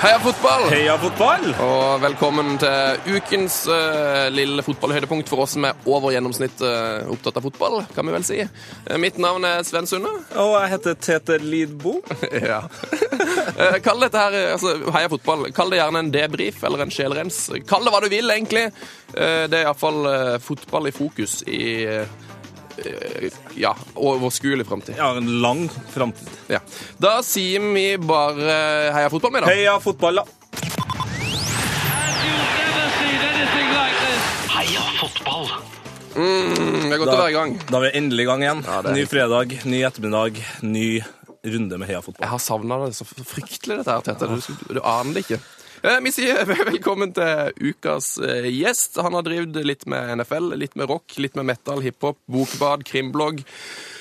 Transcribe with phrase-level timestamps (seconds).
[0.00, 0.62] Heia fotball!
[0.72, 1.42] Heia fotball!
[1.60, 7.36] Og velkommen til ukens uh, lille fotballhøydepunkt for oss som er over gjennomsnitt uh, opptatt
[7.36, 8.38] av fotball, kan vi vel si.
[8.40, 10.14] Uh, mitt navn er Sven Sunde.
[10.40, 11.98] Og jeg heter Tete Lidbo.
[12.52, 12.62] ja.
[13.84, 15.50] Kall dette her, altså, Heia fotball.
[15.52, 17.42] Kall det gjerne en debrief eller en sjelrens.
[17.68, 18.70] Kall det hva du vil, egentlig.
[19.12, 21.60] Det er iallfall uh, fotball i fokus i
[23.60, 24.94] ja, overskuelig framtid.
[24.98, 26.28] Ja, en lang framtid.
[26.52, 26.60] Ja.
[27.02, 28.56] Da sier vi bare
[28.94, 29.52] heia fotball med, da.
[29.54, 30.24] Heia fotball, da.
[32.24, 34.22] You've never seen anything like this.
[34.56, 35.46] Heia fotball!
[36.10, 37.56] Mm, det er godt å være i gang.
[37.70, 38.64] Da er vi endelig i gang igjen.
[38.66, 40.88] Ja, ny fredag, ny ettermiddag, ny
[41.46, 42.24] runde med Heia fotball.
[42.26, 44.28] Jeg har savna det så fryktelig, dette her, Tete.
[44.28, 45.38] Du, du aner det ikke.
[45.82, 48.98] Eh, Vi sier velkommen til ukas eh, gjest.
[49.00, 53.40] Han har drevet litt med NFL, litt med rock, litt med metal, hiphop, bokbad, krimblogg.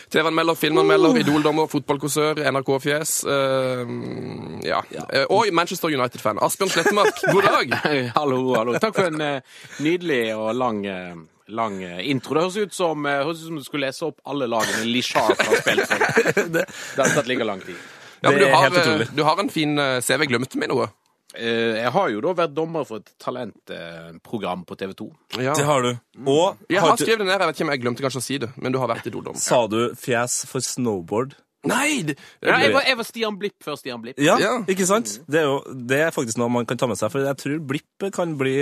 [0.10, 3.12] TV-anmelder, filmanmelder, Idol-dommer, fotballkåsør, NRK-fjes.
[3.30, 3.92] Uh,
[4.66, 4.80] ja.
[4.90, 5.04] ja.
[5.30, 6.42] Og Manchester United-fan.
[6.42, 7.76] Asbjørn Slettemark, god dag!
[8.18, 8.74] hallo, hallo.
[8.82, 12.36] Takk for en uh, nydelig og lang, uh lang eh, intro.
[12.36, 15.06] Det høres ut som, eh, høres ut som du skulle lese opp alle lagene Lee
[15.06, 16.52] Sharp har spilt for.
[16.56, 16.66] det,
[16.98, 17.76] har tatt like lang tid.
[18.22, 20.28] Ja, men du har, eh, du har en fin eh, CV.
[20.30, 20.90] Glemte vi noe?
[21.38, 25.10] Eh, Jeg har jo da vært dommer for et talentprogram på TV 2.
[25.44, 25.54] Ja.
[25.54, 25.92] Det har du.
[26.26, 27.36] Og Jeg har har skrevet det ned.
[27.40, 29.38] Jeg vet ikke om jeg glemte kanskje å si det, men du har vært Idol-dommer.
[29.40, 31.36] sa du fjes for snowboard?
[31.68, 32.02] Nei!
[32.08, 34.18] Det, Nei jeg, var, jeg var Stian Blipp før Stian Blipp.
[34.24, 34.54] Ja, Ja.
[34.64, 35.20] ikke sant?
[35.28, 37.60] Det er jo det er faktisk noe man kan ta med seg, for jeg tror
[37.60, 38.56] blipp kan bli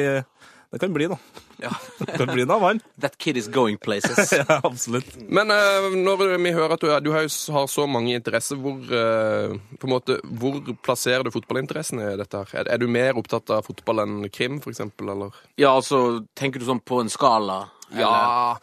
[0.72, 1.18] Det kan bli da.
[1.58, 1.72] Ja.
[1.98, 2.80] Det kan bli en annen.
[3.02, 4.34] That kid is going places.
[4.38, 5.16] Ja, absolutt.
[5.18, 8.78] Men uh, når vi hører at du, er, du har, har så mange interesser, hvor,
[8.78, 12.44] uh, på en måte, hvor plasserer du fotballinteressen i dette?
[12.44, 12.62] her?
[12.62, 15.34] Er, er du mer opptatt av fotball enn krim, for eksempel, eller?
[15.58, 17.64] Ja, altså, tenker du sånn på en skala?
[17.90, 18.04] eller?
[18.04, 18.60] Ja,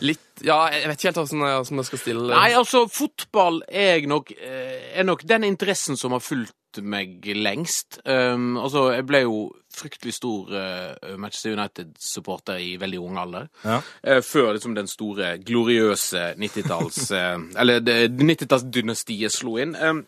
[0.00, 3.60] litt Ja, jeg vet ikke helt hvordan jeg, hvordan jeg skal stille Nei, altså, fotball
[3.66, 8.00] er, nok, eh, er nok den interessen som har fulgt meg lengst.
[8.04, 9.38] Um, altså, jeg ble jo
[9.74, 13.48] fryktelig stor uh, Manchester United-supporter i veldig ung alder.
[13.64, 13.80] Ja.
[14.04, 17.10] Uh, før liksom den store, gloriøse 90-talls...
[17.10, 19.76] Uh, eller det- 90-tallsdynastiet slo inn.
[19.76, 20.04] Um,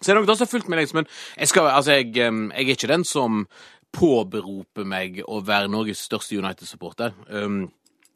[0.00, 1.06] så er det nok det som har fulgt meg lengst, men
[1.36, 3.44] jeg, skal, altså, jeg, um, jeg er ikke den som
[3.92, 7.12] påberoper meg å være Norges største United-supporter.
[7.28, 7.66] Um,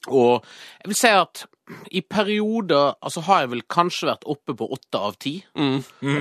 [0.06, 0.44] og
[0.82, 1.46] jeg vil si at
[1.90, 5.32] i perioder altså har jeg vel kanskje vært oppe på åtte av ti.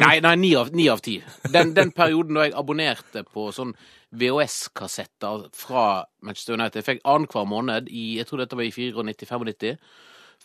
[0.01, 1.19] Nei, nei, ni av, ni av ti.
[1.53, 3.75] Den, den perioden da jeg abonnerte på sånn
[4.15, 5.85] VHS-kassetter fra
[6.25, 6.81] Manchester United.
[6.81, 9.77] Jeg fikk annenhver måned i jeg tror dette var i 94-95.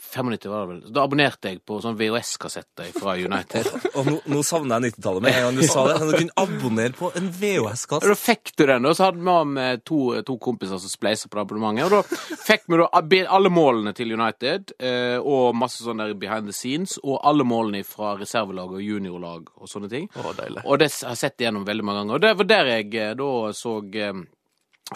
[0.00, 0.92] 95 var det vel.
[0.94, 3.68] Da abonnerte jeg på sånn VHS-kassetter fra United.
[3.98, 5.98] Og nå, nå savner jeg 90-tallet med en gang du sa det.
[6.00, 8.08] Du kunne abonnere på en VHS-kasse.
[8.10, 11.38] Da fikk du den, og så hadde vi med to, to kompiser som spleisa på
[11.38, 11.86] det abonnementet.
[11.86, 12.88] Og da fikk vi da
[13.36, 17.84] alle målene til United, eh, og masse sånn der behind the scenes, og alle målene
[17.86, 20.10] fra reservelag og juniorlag og sånne ting.
[20.16, 20.64] Å, deilig.
[20.64, 22.18] Og det har jeg sett igjennom veldig mange ganger.
[22.18, 24.24] Og det var der jeg eh, da så eh,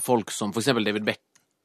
[0.03, 1.07] folk som for eksempel David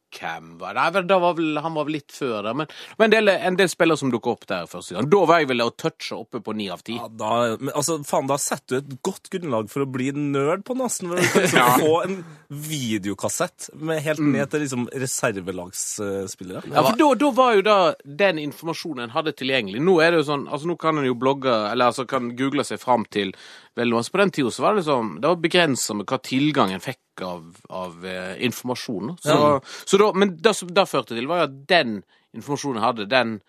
[0.10, 3.12] Beckham var Nei, da var vel, han var vel litt før der, men, men en,
[3.14, 5.10] del, en del spillere som dukka opp der første gang.
[5.12, 6.96] Da var jeg vel å touche oppe på ni av ti.
[6.98, 10.64] Ja, da, men, altså, faen, da setter du et godt grunnlag for å bli nerd
[10.68, 11.10] på nesten.
[11.14, 11.78] Du kan liksom Ja.
[11.78, 12.18] få en
[12.50, 16.64] videokassett med helt ned til liksom reservelagsspillere.
[16.74, 19.82] Ja, for da, da var jo da den informasjonen en hadde tilgjengelig.
[19.84, 22.66] Nå er det jo sånn, altså nå kan en jo blogge, eller altså kan google
[22.68, 23.34] seg fram til
[23.80, 24.12] veldig masse.
[24.14, 26.84] På den tida så var det liksom, det var begrensa med hva tilgang en
[27.20, 29.18] fikk av, av eh, informasjon.
[29.22, 32.02] Så, så da, men det som det førte til, var jo at den
[32.34, 33.40] informasjonen jeg hadde, den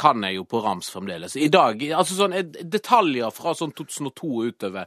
[0.00, 1.34] kan jeg jo på rams fremdeles.
[1.36, 2.32] I dag, altså sånn
[2.62, 4.86] detaljer fra sånn 2002 og utover,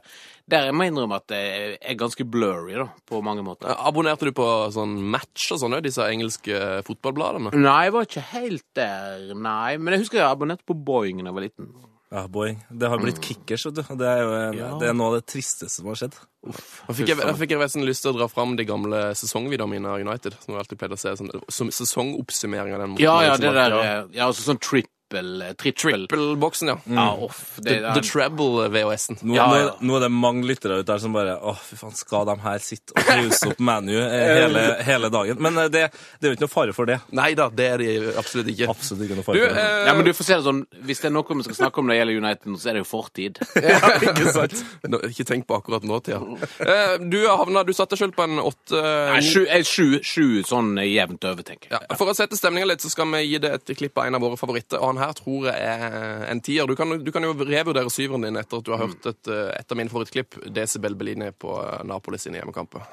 [0.50, 1.42] der jeg må innrømme at det
[1.76, 3.76] er ganske blurry da, på mange måter.
[3.76, 7.52] Abonnerte du på sånn match og sånn, disse engelske fotballbladene?
[7.54, 9.76] Nei, jeg var ikke helt der, nei.
[9.78, 11.74] Men jeg husker jeg abonnerte på Boeing da jeg var liten.
[12.14, 12.52] Ja, boy.
[12.70, 13.82] Det har blitt kickers, vet du.
[13.98, 14.68] Det er jo en, Ja.
[14.78, 16.14] det er noe av det tristeste som har skjedd.
[16.46, 19.72] Da fikk jeg, da fikk jeg sånn lyst til å dra fram de gamle sesongvideoene
[19.74, 20.36] mine av United.
[20.44, 22.96] Som jeg alltid pleide å se sånn, sesongoppsummering av den.
[23.02, 23.82] Ja, ja, det der ja.
[23.82, 24.90] eh, Ja, altså sånn trippel
[25.20, 25.52] eh.
[25.60, 26.76] Triple-boksen, ja.
[26.86, 27.56] Ja, off.
[27.58, 29.18] Det, The, the Treble VHS-en.
[29.22, 29.70] Nå, Ja, ja.
[29.80, 32.58] nå er det mange lyttere ute der som bare Å, fy faen, skal de her
[32.64, 35.40] sitte og pause opp ManU eh, hele, hele dagen?
[35.44, 35.84] Men eh, det,
[36.20, 36.98] det er jo ikke noe fare for det.
[37.14, 37.90] Nei da, det er det
[38.20, 38.68] absolutt ikke.
[38.74, 39.50] Absolutt ikke noe Du, for det.
[39.52, 41.80] eh, Ja, men du får se det sånn Hvis det er noe vi skal snakke
[41.82, 43.40] om når det gjelder United, så er det jo fortid.
[43.68, 43.78] ja,
[44.08, 44.56] ikke sant?
[44.88, 46.20] Nå, ikke tenk på akkurat nåtida.
[46.64, 51.24] Eh, du havna, du satte sjøl på en åtte Nei, Sju, sju, sju sånn jevnt
[51.28, 51.80] over, tenker jeg.
[51.88, 54.16] ja, For å sette stemninga litt, så skal vi gi det et klipp av en
[54.18, 54.78] av våre favoritter.
[54.80, 56.66] Og han her tror jeg er en tier.
[56.66, 59.50] Du kan, du kan jo revurdere syveren din etter at du har hørt et, eh,
[59.58, 62.86] et av mine favorittklipp, Decibel Bellini på eh, Napoli sine hjemmekamper.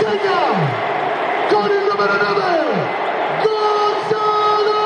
[0.00, 0.40] Segna!
[1.50, 3.06] Con il numero 9!
[3.46, 4.82] Gonzalo!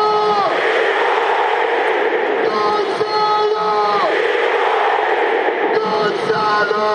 [2.44, 3.70] Gonzalo!
[5.78, 6.90] Gonzalo!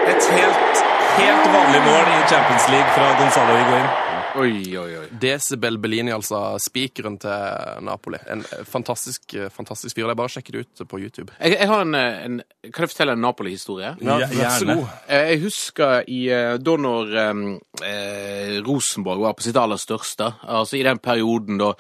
[0.09, 0.83] Et helt,
[1.19, 4.05] helt vanlig mål i Champions League fra Gonzalo Higuain.
[4.35, 5.05] Oi, oi, oi.
[5.23, 8.19] Decibel Bellini, altså spikeren til Napoli.
[8.31, 10.09] En fantastisk, fantastisk fyr.
[10.11, 11.31] Er bare å sjekke det ut på YouTube.
[11.39, 13.93] Jeg, jeg har en, en Kan jeg fortelle en Napoli-historie?
[14.03, 14.79] Ja, gjerne.
[15.07, 17.45] Eh, Jeg husker i, eh, da når um,
[17.87, 21.71] eh, Rosenborg var på sitt aller største, altså i den perioden da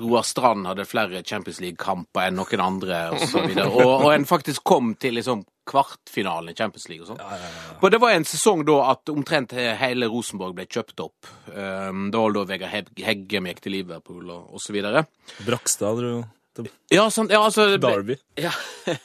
[0.00, 4.24] Roar Strand hadde flere Champions League-kamper enn noen andre, og så videre, og, og en
[4.26, 7.78] faktisk kom til liksom kvartfinalen i Champions League og sånn.
[7.80, 11.30] Og det var en sesong da at omtrent hele Rosenborg ble kjøpt opp.
[11.54, 15.06] Um, det var da Vegard Heg- Heggem gikk til Liverpool og, og så videre.
[15.46, 16.16] Brakstad dro
[16.54, 18.14] til Ja, sant, ja, altså Derby.
[18.38, 18.52] ja.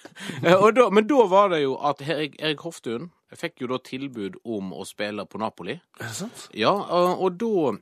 [0.43, 3.07] da, men da var det jo at Erik, Erik Hoftun
[3.37, 5.77] fikk jo da tilbud om å spille på Napoli.
[6.01, 6.47] Er det sant?
[6.57, 7.73] Ja, og, og da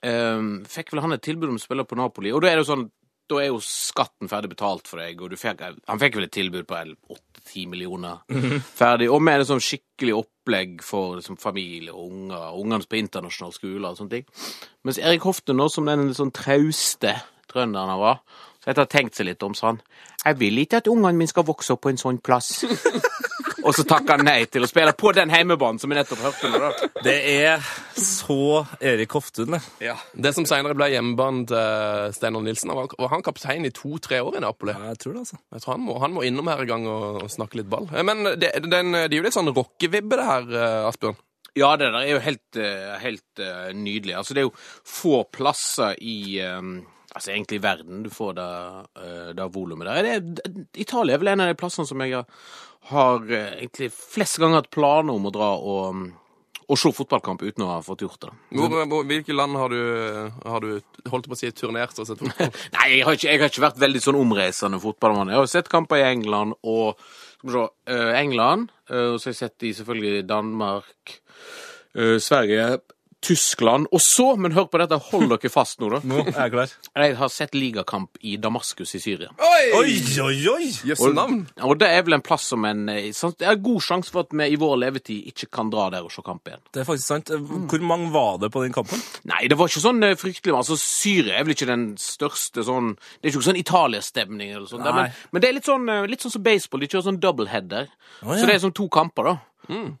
[0.00, 2.32] fikk vel han et tilbud om å spille på Napoli.
[2.34, 2.88] Og da er det jo sånn
[3.26, 6.34] da er jo skatten ferdig betalt for deg, og du fikk, han fikk vel et
[6.36, 6.78] tilbud på
[7.10, 8.22] åtte-ti millioner
[8.80, 13.54] ferdig, og med et sånn skikkelig opplegg for liksom, familie og unger, ungene på internasjonal
[13.56, 14.28] skole og sånne ting.
[14.86, 17.16] Mens Erik Hofte nå, som den sånn trauste
[17.50, 18.22] trønderen han var,
[18.62, 19.82] så etter å ha tenkt seg litt om, sa han
[20.24, 22.62] Jeg vil ikke at ungene mine skal vokse opp på en sånn plass.
[23.66, 26.50] og så takker han nei til å spille på den heimebanen som vi nettopp hørte.
[26.52, 26.88] nå, da.
[27.02, 27.66] Det er
[27.98, 29.92] så Erik Hoftun, det.
[30.14, 34.38] Det som senere ble hjemmebanen til Steinar Nilsen, han var, han kaptein i to-tre år
[34.38, 34.76] i Napoli.
[34.76, 35.40] Ja, Jeg tror det, altså.
[35.52, 37.88] Jeg tror han må, han må innom her en gang og, og snakke litt ball.
[38.06, 41.18] Men det, den, det er jo litt sånn rockevibbe, det her, eh, Asbjørn.
[41.56, 44.18] Ja, det der er jo helt, eh, helt eh, nydelig.
[44.18, 46.18] Altså, det er jo få plasser i
[47.16, 48.46] Altså egentlig i verden du får det,
[49.38, 50.04] det volumet der.
[50.36, 52.26] Det Italia er vel en av de plassene som jeg har,
[52.90, 56.00] har eh, egentlig flest ganger hatt planer om å dra og,
[56.66, 58.32] og se fotballkamp uten å ha fått gjort det.
[58.58, 59.80] Hvor, hvor, hvilke land har du,
[60.46, 62.50] har du holdt på å si turnert og sett fotball?
[62.76, 65.30] Nei, jeg har, ikke, jeg har ikke vært veldig sånn omreisende fotballmann.
[65.34, 66.98] Jeg har sett kamper i England og
[67.36, 68.70] Skal vi se eh, England.
[68.90, 71.16] eh, og så har jeg sett de selvfølgelig i Danmark,
[71.96, 72.64] Sverige,
[73.24, 73.88] Tyskland.
[73.92, 76.00] Og så, men hør på dette, hold dere fast nå, da.
[76.06, 76.72] Nå er jeg klar.
[76.94, 79.32] Jeg har sett ligakamp i Damaskus i Syria.
[79.42, 79.64] Oi,
[80.22, 80.68] oi, oi!
[80.90, 81.40] Jøsse navn!
[81.66, 84.36] Og det er vel en plass som en eh, Det er god sjanse for at
[84.36, 86.62] vi i vår levetid ikke kan dra der og se kamp igjen.
[86.74, 87.32] Det er faktisk sant.
[87.32, 89.02] Hvor mange var det på den kampen?
[89.26, 92.94] Nei, det var ikke sånn eh, fryktelig Altså, Syria er vel ikke den største sånn
[92.96, 96.22] Det er ikke sånn Italia-stemning eller sånn, men, men det er litt sånn, eh, litt
[96.24, 96.84] sånn som baseball.
[96.84, 97.90] De kjører sånn doubleheader.
[98.22, 98.40] Oh, ja.
[98.40, 99.36] Så det er sånn to kamper, da.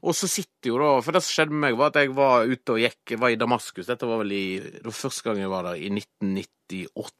[0.00, 2.46] Og så sitter jo da For det som skjedde med meg, var at jeg var
[2.46, 3.88] ute og gikk Var i Damaskus.
[3.88, 7.14] Dette var vel i Det var første gang jeg var der, i 1998.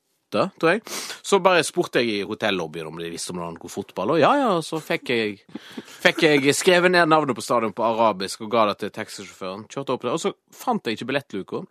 [0.59, 0.81] Tror jeg.
[1.23, 4.19] Så bare spurte jeg i hotellobbyen om de visste om det var noe fotball, og
[4.21, 5.37] ja ja, så fikk jeg,
[6.03, 9.65] fikk jeg skrevet ned navnet på stadion på arabisk og ga det til taxisjåføren.
[9.71, 11.63] Kjørte opp der, og så fant jeg ikke billettluka.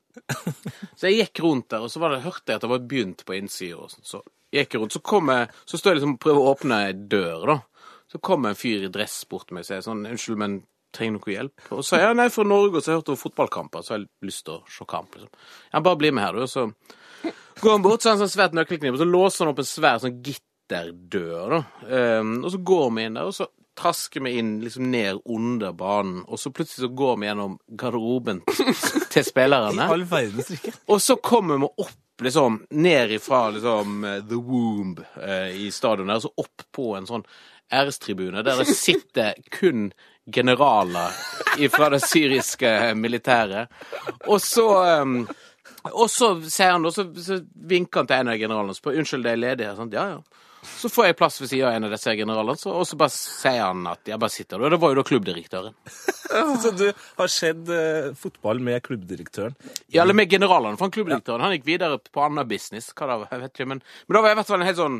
[0.95, 3.25] Så jeg gikk rundt der, og så var det, hørte jeg at det var begynt
[3.27, 3.89] på innsida.
[3.91, 4.07] sånn.
[4.07, 4.23] Så
[4.55, 6.93] gikk jeg rundt, så kom jeg, så står jeg liksom og prøver å åpne ei
[6.95, 7.57] dør, da.
[8.15, 10.53] Så kom en fyr i dress bort til meg og sier sånn, unnskyld, men
[10.95, 11.65] trenger noe hjelp?
[11.67, 13.95] Og så sa jeg nei, fra Norge, og så har jeg hørt om fotballkamper, så
[13.95, 15.41] har jeg lyst til å se kamp, liksom.
[15.73, 16.45] Ja, bare bli med her, du.
[16.45, 16.69] Og så
[17.59, 19.67] går han bort, så har han sånn svært nøkkelkniv, og så låser han opp en
[19.67, 21.61] svær sånn gitterdør, da.
[21.91, 25.75] Um, og så går vi inn der, og så trasker vi inn liksom ned under
[25.75, 28.41] banen, og så plutselig så går vi gjennom garderoben
[29.11, 29.89] til spillerne.
[29.97, 30.71] All verdens rike.
[30.87, 36.07] Og så kommer vi opp liksom ned ifra liksom eh, The Womb eh, i stadion
[36.07, 37.25] der, så opp på en sånn
[37.73, 39.89] ærestribune der det sitter kun
[40.31, 41.13] generaler
[41.71, 43.71] fra det syriske militæret.
[44.25, 45.35] Og så eh,
[45.93, 48.97] og så sier han da, så, så vinker han til en av generalene og spør
[49.01, 49.77] unnskyld, det er ledig her.
[49.77, 50.45] Sånn, ja, ja.
[50.65, 53.13] Så får jeg plass ved siden av en av disse generalene, så, og så bare
[53.13, 54.65] sier han at jeg bare sitter der.
[54.65, 55.75] Og det var jo da klubbdirektøren.
[56.63, 59.53] Så du har sett eh, fotball med klubbdirektøren?
[59.93, 62.89] Ja, eller med generalene, for han klubbdirektøren han gikk videre på annen business.
[62.97, 64.97] Hva da, vet ikke, men, men da var jeg i hvert fall en helt sånn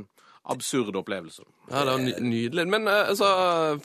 [0.53, 1.43] absurd opplevelse.
[1.71, 2.65] Ja, det er nydelig.
[2.69, 3.27] Men eh, altså,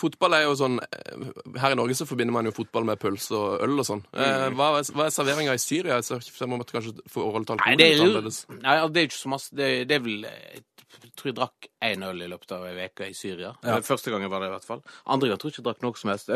[0.01, 1.23] fotball er jo sånn eh,
[1.63, 4.03] Her i Norge så forbinder man jo fotball med pølse og øl og sånn.
[4.13, 6.01] Eh, Hva, er- hva er serveringa i Syria?
[6.05, 8.43] Så Jeg må kanskje forholde til alkohol det litt jo annerledes.
[8.61, 9.55] Nei, det er ikke så masse.
[9.57, 13.09] Det, det er vel Jeg tror jeg drakk én øl i løpet av ei uke
[13.09, 13.55] i Syria.
[13.65, 13.79] Ja.
[13.85, 14.83] Første gang var det i hvert fall.
[15.07, 16.29] Andre gang tror jeg ikke jeg drakk noe som helst.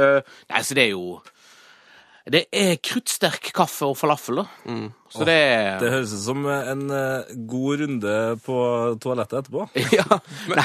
[0.50, 1.18] Nei, så det er jo
[2.24, 4.44] Det er kruttsterk kaffe og falafel, da.
[5.12, 8.14] Så det er Det høres ut som en eh, god runde
[8.46, 8.56] på
[9.04, 9.66] toalettet etterpå.
[9.98, 10.06] ja.
[10.48, 10.64] Nei,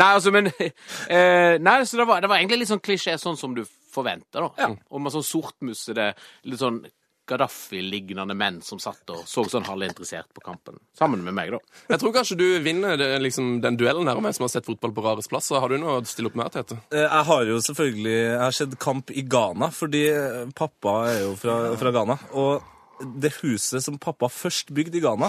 [0.00, 3.38] nei, altså, men eh, Nei, så det var, det var egentlig litt sånn klisjé, sånn
[3.38, 3.62] som du
[3.94, 4.72] forventer, da.
[4.90, 6.10] Og med sånn sortmussede,
[6.50, 6.82] litt sånn
[7.26, 10.78] Gaddafi-lignende menn som satt og så sånn halvinteressert på kampen.
[10.98, 11.60] Sammen med meg, da.
[11.90, 14.68] Jeg tror kanskje du vinner det, liksom, den duellen her med en som har sett
[14.68, 15.50] fotball på rarest plass.
[15.54, 16.78] Har du noe å stille opp med, Tete?
[16.92, 21.20] Eh, Jeg har jo selvfølgelig Jeg har sett kamp i Ghana, fordi eh, pappa er
[21.26, 22.18] jo fra, fra Ghana.
[22.38, 22.72] Og
[23.20, 25.28] det huset som pappa først bygde i Ghana,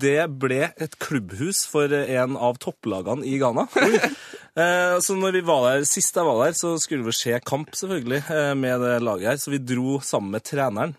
[0.00, 3.66] det ble et klubbhus for en av topplagene i Ghana.
[4.54, 7.72] Eh, Så når vi var der, Sist jeg var der, så skulle vi se kamp
[7.74, 8.20] selvfølgelig
[8.54, 9.40] med det laget her.
[9.42, 10.92] Så vi dro sammen med treneren.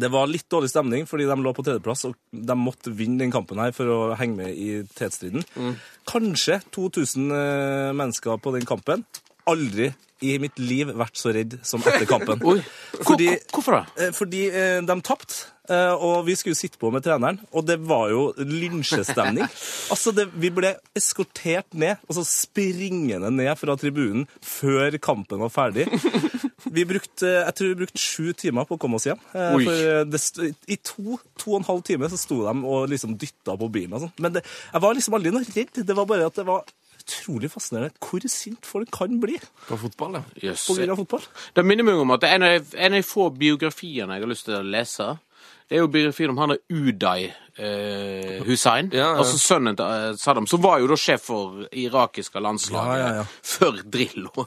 [0.00, 3.32] Det var litt dårlig stemning, fordi de lå på tredjeplass, og de måtte vinne den
[3.34, 5.44] kampen her for å henge med i tetstriden.
[6.08, 9.06] Kanskje 2000 eh, mennesker på den kampen.
[9.48, 9.92] Aldri
[10.24, 12.40] i mitt liv vært så redd som etter kampen.
[13.08, 13.84] Fordi, Hvorfor det?
[14.06, 18.12] eh, fordi eh, de tapte, og vi skulle sitte på med treneren, og det var
[18.12, 19.48] jo lynsjestemning.
[19.92, 25.88] altså, det, vi ble eskortert ned, altså springende ned fra tribunen før kampen var ferdig.
[26.72, 29.20] Vi brukte, jeg tror vi brukte sju timer på å komme oss hjem.
[29.34, 30.22] Eh, det,
[30.72, 33.94] I to, to og en halv time så sto de og liksom dytta på bilen
[33.96, 34.16] og sånn.
[34.24, 34.42] Men det,
[34.72, 35.80] jeg var liksom aldri noe redd.
[35.86, 36.66] Det var bare at det var
[37.06, 39.36] utrolig fascinerende hvor sint folk kan bli
[39.68, 40.22] På fotball, ja.
[40.50, 40.66] Yes.
[40.66, 41.26] på grunn av fotball.
[41.54, 42.48] Det minner meg om at det er en
[42.90, 45.06] av de få biografiene jeg har lyst til å lese,
[45.66, 47.24] det er jo biografien om han er Uday
[47.58, 48.90] eh, Hussein.
[48.94, 49.12] Ja, ja.
[49.18, 53.24] Altså sønnen til eh, Saddam, som var jo da sjef for irakiske landslaget Ja,
[53.56, 54.46] før Drillo.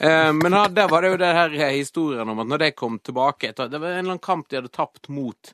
[0.00, 3.50] eh, men der var det jo det her historien om at når de kom tilbake
[3.52, 5.52] etter, Det var en eller annen kamp de hadde tapt mot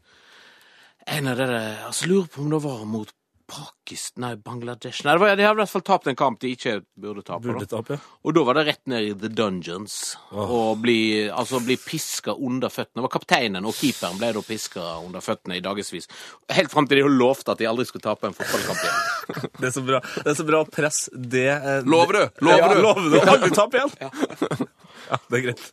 [1.11, 3.11] en av dere altså, Lurer på om det var mot
[3.51, 6.79] Pakistan Nei, Bangladesh Nei, var, de har i hvert fall tapt en kamp de ikke
[7.01, 7.45] burde tape.
[7.45, 8.13] Burde tape, ja.
[8.25, 9.97] Og da var det rett ned i the dungeons
[10.33, 13.03] og bli, altså, bli piska under føttene.
[13.03, 16.09] Det var kapteinen og keeperen ble da piska under føttene i dagevis.
[16.57, 19.03] Helt fram til de lovte at de aldri skulle tape en fotballkamp igjen.
[19.61, 20.99] Det er så bra, det er så bra press.
[21.15, 22.43] Det eh, Lover du?
[22.45, 22.81] Lover ja, du?
[22.85, 23.21] Lover du?
[23.23, 23.95] Aldri tape igjen?
[24.01, 24.69] Ja.
[25.31, 25.65] det er greit.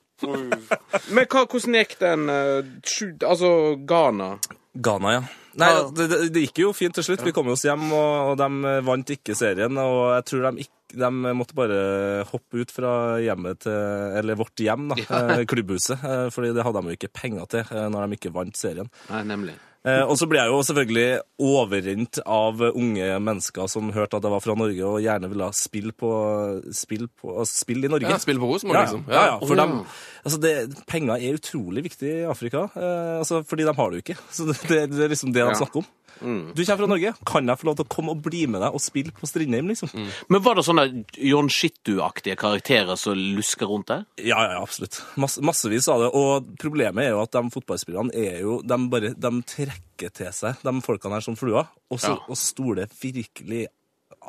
[1.09, 3.51] Men hva, hvordan gikk den eh, sju, Altså
[3.89, 4.35] Ghana?
[4.77, 5.21] Ghana, ja.
[5.59, 5.79] Nei, Ja.
[5.91, 7.23] det, det, det gikk jo fint til slutt.
[7.25, 9.75] Vi kom oss hjem, og, og de vant ikke serien.
[9.81, 11.79] Og jeg tror de, ikke, de måtte bare
[12.29, 13.75] hoppe ut fra hjemmet til
[14.21, 14.99] Eller vårt hjem, da.
[15.01, 15.99] eh, Klubbhuset.
[16.07, 18.87] eh, Fordi det hadde de jo ikke penger til eh, når de ikke vant serien.
[19.09, 19.57] Nei, nemlig.
[19.81, 21.05] Eh, og så ble jeg jo selvfølgelig
[21.41, 25.95] overrent av unge mennesker som hørte at jeg var fra Norge og gjerne ville spille
[25.97, 26.11] på
[26.77, 28.11] spill, på, spill i Norge.
[28.11, 29.07] Ja, Spill på Rosenborg, Ja, liksom.
[29.09, 29.61] ja, ja, for oh.
[29.63, 29.73] dem,
[30.21, 30.53] altså det,
[30.91, 34.19] penger er utrolig viktig i Afrika, eh, altså fordi de har det jo ikke.
[34.29, 35.89] Så det, det, det er liksom det de snakker om.
[36.21, 38.75] Du kommer fra Norge, kan jeg få lov til å komme og bli med deg
[38.75, 39.89] og spille på Strindheim, liksom?
[40.29, 40.83] Men var det sånne
[41.17, 44.03] John Shittu-aktige karakterer som lusker rundt der?
[44.21, 44.99] Ja, ja, absolutt.
[45.21, 46.11] Mass, massevis av det.
[46.13, 49.31] Og problemet er jo at de fotballspillerne er jo De bare de
[49.71, 52.23] trekker til seg de folkene her som fluer, og, så, Ja.
[52.27, 53.67] og stoler virkelig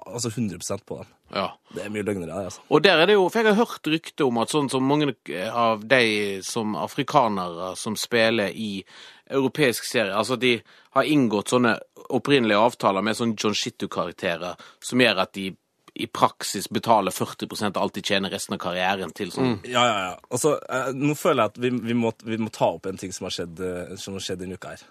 [0.06, 1.06] altså 100% på dem.
[1.34, 1.48] Ja.
[1.74, 2.60] Det er mye løgnere der, altså.
[2.70, 5.14] Og der er det jo, for jeg har hørt rykte om at sånn som mange
[5.52, 8.84] av de som afrikanere som spiller i
[9.32, 10.60] europeisk serie, altså de
[10.92, 11.78] har inngått sånne
[12.12, 15.50] opprinnelige avtaler med sånne John Shittu-karakterer som gjør at de
[15.94, 19.58] i praksis betaler 40 av alt de tjener resten av karrieren til sånn.
[19.68, 20.14] Ja, ja, ja.
[20.32, 23.12] Altså, eh, nå føler jeg at vi, vi, må, vi må ta opp en ting
[23.12, 24.86] som har skjedd, eh, som har skjedd denne uka her.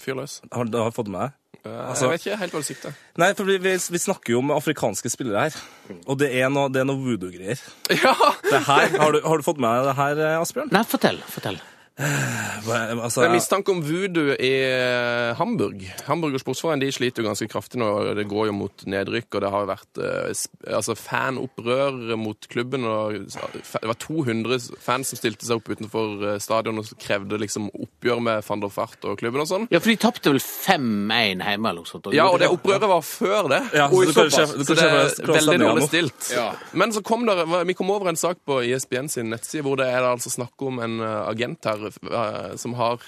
[0.00, 0.38] Fyr løs.
[0.54, 1.40] Har du fått med deg?
[1.64, 2.96] jeg vet ikke helt hva du sikter.
[3.20, 5.54] Nei, for vi, vi, vi snakker jo om afrikanske spillere her.
[6.04, 7.60] Og det er noe, det er noe voodoo-greier.
[8.04, 8.12] Ja!
[8.68, 10.72] Har, du, har du fått med deg det her, eh, Asbjørn?
[10.74, 11.20] Nei, fortell.
[11.30, 11.56] Fortell.
[12.64, 14.50] Altså, Det er mistanke om voodoo i
[15.38, 15.82] Hamburg.
[16.08, 16.34] Hamburg.
[16.34, 17.88] og Sportsforening de sliter jo ganske kraftig nå.
[18.16, 22.86] Det går jo mot nedrykk, og det har vært eh, altså fanopprør mot klubben.
[22.88, 27.68] og Det var 200 fans som stilte seg opp utenfor eh, stadion og krevde liksom
[27.74, 29.68] oppgjør med van der Fart og klubben og sånn.
[29.74, 32.08] Ja, for de tapte vel 5-1 hjemme eller noe sånt.
[32.16, 33.60] Ja, og det opprøret var før det.
[33.76, 34.34] Ja, så kan såpass.
[34.34, 36.32] se- så det er veldig dårlig stilt.
[36.34, 36.48] Ja.
[36.72, 39.76] Men så kom der, vi kom over en sak på E ISBN sin nettside hvor
[39.78, 41.83] det er altså snakk om en eh, agent her eh,
[42.60, 43.02] som har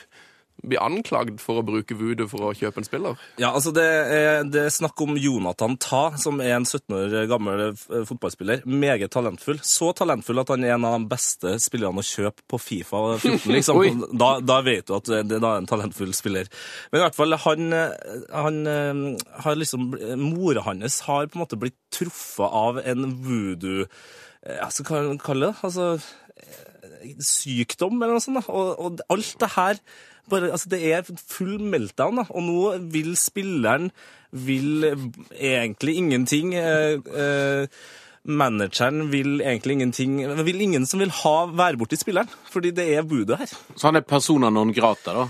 [0.65, 3.21] blir anklagd for å bruke voodoo for å kjøpe en spiller.
[3.41, 7.17] Ja, altså det er, det er snakk om Jonathan Ta, som er en 17 år
[7.31, 8.65] gammel eh, fotballspiller.
[8.65, 9.61] Meget talentfull.
[9.67, 13.47] Så talentfull at han er en av de beste spillerne å kjøpe på Fifa 14.
[13.57, 14.05] Liksom.
[14.17, 16.51] Da, da vet du at det da er en talentfull spiller.
[16.91, 19.03] Men i hvert fall, han, eh, han eh,
[19.45, 24.69] har liksom Mora hans har på en måte blitt truffet av en voodoo eh, ja,
[24.73, 26.09] så kan man kalle det altså, eh,
[27.23, 28.41] sykdom eller noe sånt.
[28.41, 28.53] Da.
[28.53, 29.81] Og, og alt det her
[30.27, 32.25] bare, altså Det er full meltdown, da.
[32.35, 33.93] og nå vil spilleren
[34.35, 34.89] vil
[35.39, 36.55] egentlig ingenting.
[36.59, 37.69] Eh, eh,
[38.27, 43.07] manageren vil egentlig ingenting vil ingen som vil ha være borti spilleren, fordi det er
[43.07, 43.51] voodoo her.
[43.75, 45.27] Så han er persona non grata da,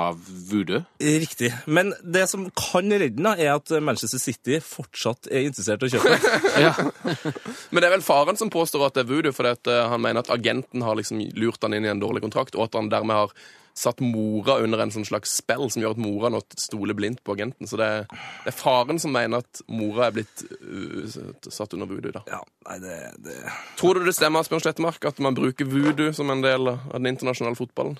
[0.00, 0.18] av
[0.50, 0.82] voodoo?
[0.98, 1.52] Riktig.
[1.66, 5.92] Men det som kan redde den, er at Manchester City fortsatt er interessert i å
[5.96, 6.92] kjøpe den.
[7.70, 10.02] Men det er vel faren som påstår at det er voodoo, fordi at eh, han
[10.02, 12.90] mener at agenten har liksom lurt han inn i en dårlig kontrakt, og at han
[12.92, 13.34] dermed har
[13.78, 17.36] satt mora under en sånn slags spill som gjør at mora nå stoler blindt på
[17.36, 17.68] agenten.
[17.70, 21.04] Så det det er faren som mener at mora er blitt uh,
[21.48, 22.12] satt under voodoo.
[22.14, 22.22] da.
[22.30, 23.38] Ja, nei, det, det...
[23.80, 27.12] Tror du det stemmer Asbjørn Slettemark, at man bruker voodoo som en del av den
[27.12, 27.98] internasjonale fotballen?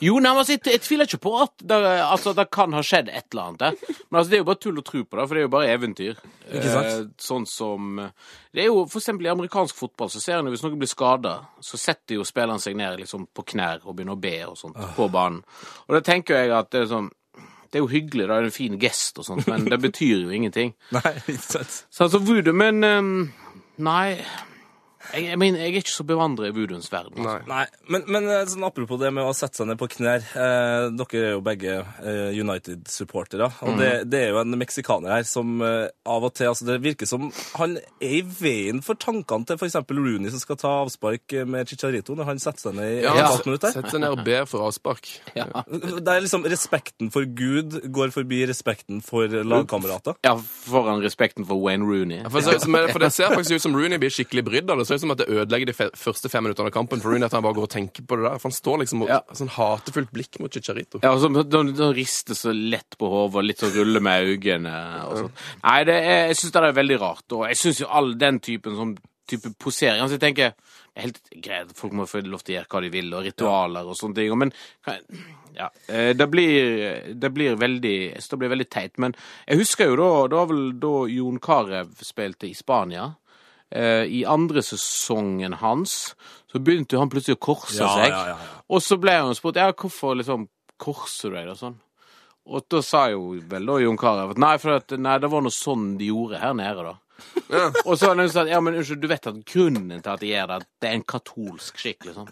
[0.00, 2.80] Jo, nei, men altså, jeg, jeg tviler ikke på at det, altså, det kan ha
[2.84, 3.98] skjedd et eller annet der.
[4.08, 5.52] Men altså, det er jo bare tull å tro på det, for det er jo
[5.52, 6.24] bare eventyr.
[6.48, 6.90] Ikke sant?
[6.90, 10.64] Eh, sånn som Det er jo for eksempel i amerikansk fotball, så ser en hvis
[10.64, 14.22] noen blir skada, så setter jo spilleren seg ned liksom på knær og begynner å
[14.22, 15.42] be og sånt på banen.
[15.86, 17.10] Og da tenker jeg at det er sånn
[17.70, 20.24] det er jo hyggelig, da er det en fin gest og sånt, men det betyr
[20.24, 20.72] jo ingenting.
[20.96, 21.76] Nei, ikke sant.
[21.86, 23.12] Så altså voodoo Men um,
[23.78, 24.18] nei
[25.14, 27.18] jeg, jeg mener, jeg er ikke så bevandret i voodooens verden.
[27.20, 27.38] altså.
[27.48, 27.60] Nei.
[27.60, 30.24] Nei, men, men eh, sånn apropos det med å sette seg ned på knær.
[30.30, 33.48] Eh, dere er jo begge eh, United-supportere.
[33.66, 36.78] Og det, det er jo en meksikaner her som eh, av og til altså Det
[36.84, 39.78] virker som han er i veien for tankene til f.eks.
[39.90, 43.28] Rooney som skal ta avspark med Chicharito når han setter seg ned i Ja, ja,
[43.34, 43.74] sett- minutter.
[43.74, 45.10] Setter seg ned og ber for avspark.
[45.40, 45.46] Ja.
[46.00, 50.16] Det er liksom respekten for Gud går forbi respekten for lagkamerater.
[50.26, 52.18] ja, foran respekten for Wayne Rooney.
[52.28, 54.80] For, det ser ut for det ser faktisk ut som Rooney blir skikkelig brydd av
[54.82, 54.88] det.
[54.90, 57.34] Det ser som at det ødelegger de første fem minuttene av kampen for Rooney, at
[57.36, 58.38] han bare går og tenker på det der.
[58.38, 59.20] For han står liksom med Ja.
[59.34, 61.00] sånn hatefullt blikk mot Chicharito.
[61.02, 64.74] Ja, og så de rister så lett på hodet og litt så ruller med øynene.
[65.08, 65.46] Og sånt.
[65.64, 67.26] Nei, det er, jeg syns det er veldig rart.
[67.32, 68.98] Og jeg syns jo all den typen sånn
[69.30, 70.54] type posering altså jeg tenker,
[70.90, 73.22] Det er helt greit, folk må få lov til å gjøre hva de vil, og
[73.22, 74.32] ritualer og sånne ting.
[74.36, 74.50] Men
[75.54, 78.98] ja, eh, det blir, det blir veldig det blir veldig teit.
[78.98, 79.14] Men
[79.46, 83.14] jeg husker jo da Det var vel da Jon Carew spilte i Spania.
[83.70, 86.14] Eh, I andre sesongen hans
[86.50, 88.08] så begynte han plutselig å korse Ja, seg.
[88.10, 88.38] ja, ja.
[88.70, 90.48] Og så ble han spurt ja, hvorfor liksom
[90.80, 91.76] korser du deg og sånn.
[92.50, 95.44] Og da sa jo vel da Jon Carew at nei, for at, nei, det var
[95.44, 96.96] noe sånn de gjorde her nede, da.
[97.84, 100.30] Og så har han sagt ja, men unnskyld, du vet at grunnen til at de
[100.32, 102.30] gjør det, det er en katolsk skikk, liksom.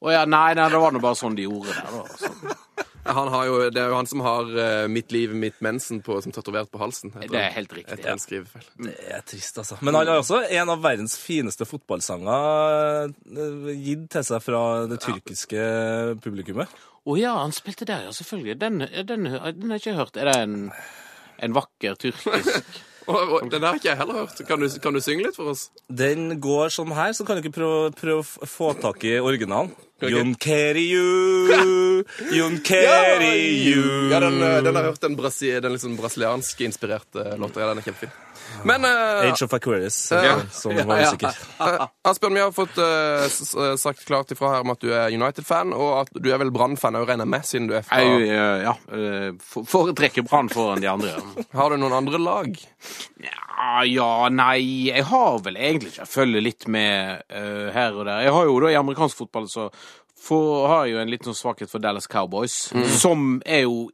[0.00, 2.04] Og ja, nei, nei, det var nå bare sånn de gjorde det, da.
[2.22, 2.56] Sånn.
[3.04, 6.18] Han har jo, det er jo han som har uh, 'Mitt liv, mitt mensen' på,
[6.22, 7.14] som tatovert på halsen.
[7.16, 8.16] Det er helt riktig, Et ja.
[8.18, 8.66] skrivefeil.
[8.76, 9.78] Det er trist, altså.
[9.80, 15.00] Men han har også en av verdens fineste fotballsanger uh, gitt til seg fra det
[15.00, 15.64] tyrkiske
[16.20, 16.68] publikummet.
[17.08, 18.60] Å ja, han spilte der, ja, selvfølgelig.
[18.60, 20.20] Den, den, den har jeg ikke hørt.
[20.20, 20.56] Er det en,
[21.40, 22.80] en vakker tyrkisk
[23.50, 24.40] den har ikke jeg heller hørt.
[24.46, 25.68] Kan du, kan du synge litt for oss?
[25.88, 29.72] Den går sånn her, så kan du prøve, prøve å få tak i originalen.
[30.08, 33.36] Jon carry you, Jon carry
[33.68, 34.08] you.
[34.10, 37.60] Ja, den, eh, den har jeg hørt, den, brasi, den liksom brasilianske inspirerte låta.
[37.60, 38.10] Ja, den er kjempefin.
[38.66, 40.22] Men eh, Age of Aquarius, Ja.
[40.24, 41.10] eh, som var Ja.
[41.12, 41.36] usikker.
[41.60, 42.78] eh, Asbjørn, vi har fått
[43.30, 46.50] s- sagt klart ifra her om at du er United-fan, og at du er vel
[46.50, 48.74] Brann-fan òg, regner jeg med, siden du er fra Jeg, ja,
[49.44, 51.14] foretrekker Brann foran de andre.
[51.54, 52.58] Har du noen andre lag?
[53.22, 58.22] Ja, ja, nei Jeg har vel egentlig ikke Jeg følger litt med her og der.
[58.24, 59.68] Jeg har jo da i amerikansk fotball så
[60.20, 62.58] for, har jeg jo en liten sånn svakhet for Dallas Cowboys,
[63.00, 63.88] som er jo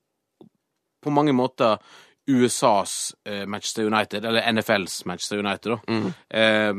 [1.05, 1.79] på mange måter
[2.27, 5.99] USAs eh, Manchester United, eller NFLs Manchester United, da.
[6.35, 6.73] Eh,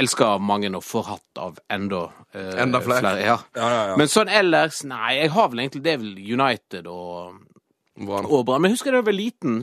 [0.00, 3.12] elsker mange og forhatt av enda eh, Enda flere.
[3.20, 3.36] ja.
[3.52, 3.98] Ja, ja, ja.
[4.00, 7.42] Men sånn ellers, nei, jeg har vel egentlig det er vel United og
[8.00, 8.60] og Brann.
[8.60, 9.60] Men jeg husker da jeg var liten,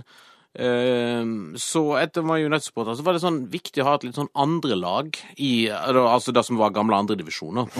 [0.54, 4.20] så etter at jeg var United-supporter, så var det sånn viktig å ha et litt
[4.20, 7.72] sånn andre lag i Altså det som var gamle andredivisjoner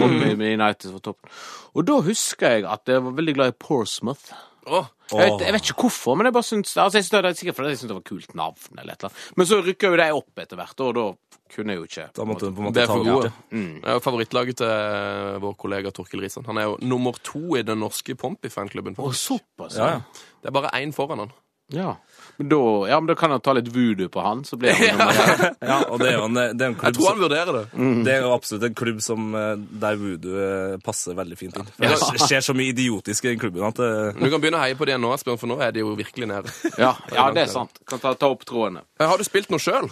[1.06, 1.30] toppen.
[1.78, 4.34] Og da husker jeg at jeg var veldig glad i Porsmouth.
[4.64, 4.88] Oh.
[5.12, 7.36] Jeg vet, jeg vet ikke hvorfor, men jeg bare syns altså jeg synes det er
[7.38, 8.78] sikkert fordi jeg syntes det var kult navn.
[8.80, 9.18] eller et eller.
[9.38, 11.06] Men så rykka jo de opp etter hvert, og da
[11.54, 13.32] kunne jeg jo ikke Da måtte du på en det måte er ta for gode.
[13.52, 16.48] Det er jo favorittlaget til vår kollega Torkil Risan.
[16.50, 18.98] Han er jo nummer to i den norske Pompi-fanklubben.
[18.98, 20.30] Oh, såpass, Ja, ja.
[20.42, 21.36] Det er bare én foran han.
[21.72, 21.96] Ja.
[22.38, 22.58] Men da,
[22.90, 25.56] ja, men da kan jeg ta litt voodoo på han, så blir han nummer én.
[25.70, 27.64] Ja, og det er jo en, det er en Jeg tror han vurderer det.
[28.06, 31.70] det er jo absolutt en klubb som, eh, der voodoo eh, passer veldig fint inn.
[31.78, 34.66] For Det skjer så mye idiotisk i den klubben at det, Du kan begynne å
[34.66, 36.54] heie på det nå, Asbjørn, for nå er de jo virkelig nede.
[36.78, 37.82] Ja, ja, det er sant.
[37.90, 38.84] Kan ta, ta opp trådene.
[39.02, 39.90] Har du spilt noe sjøl?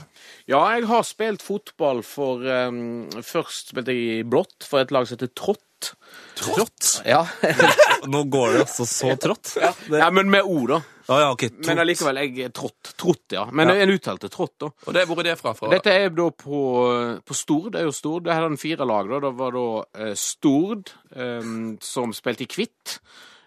[0.49, 5.07] Ja, jeg har spilt fotball for um, Først spilte jeg i blått for et lag
[5.07, 5.93] som heter Trått.
[6.37, 7.01] Trått?
[7.05, 7.23] Ja.
[8.11, 9.55] Nå går det altså så trått.
[9.61, 10.81] Ja, ja, men med O, da.
[11.11, 12.93] Ja, ja, ok, Men allikevel, jeg er Trått.
[12.99, 13.43] Trått, ja.
[13.51, 14.69] Men en uttalte Trått, da.
[14.87, 15.53] Og det, hvor er det fra?
[15.57, 15.71] fra?
[15.73, 16.61] Dette er da på,
[17.27, 17.73] på Stord.
[17.73, 18.25] Det er jo Stord.
[18.27, 19.11] Det hadde en fire lag.
[19.11, 19.19] da.
[19.25, 19.65] Det var da
[20.05, 22.97] eh, Stord, um, som spilte i hvitt.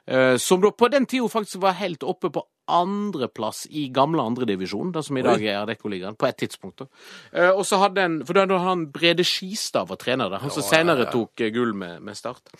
[0.06, 4.92] Eh, som da på den tida faktisk var helt oppe på andreplass i gamle andredivisjon,
[4.92, 6.78] det som i dag er Adeccoligaen, på et tidspunkt.
[6.78, 6.86] da.
[7.32, 10.64] Eh, og så hadde en, For da han Brede Skistad var trener da, han som
[10.64, 12.52] senere tok eh, gull med, med Start.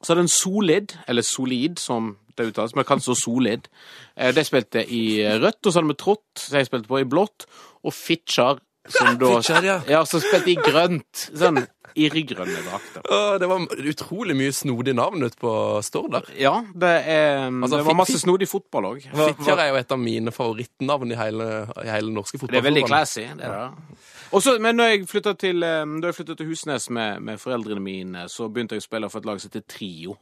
[0.00, 3.66] Så hadde en Solid, eller Solid som det uttales, men kan så Solid.
[4.14, 7.48] De spilte i rødt, og så hadde vi Trått, som jeg spilte på, i blått,
[7.82, 9.80] og Fitjar, som da Fitcher, ja.
[9.88, 11.26] ja, som spilte i grønt.
[11.34, 11.64] Sånn
[12.06, 13.04] irrgrønne drakter.
[13.42, 15.52] Det var utrolig mye snodig navn ute på
[15.86, 16.28] Stord der.
[16.38, 19.08] Ja, det, er, Altså, det var masse snodig fotball òg.
[19.08, 21.48] Fitjar er jo et av mine favorittnavn i hele,
[21.84, 23.26] i hele norske Det er veldig classy.
[23.38, 23.98] det er det.
[24.32, 27.80] Og men når jeg flytta til, eh, da jeg flyttet til Husnes med, med foreldrene
[27.80, 30.18] mine, så begynte jeg å spille for et lag som heter Trio.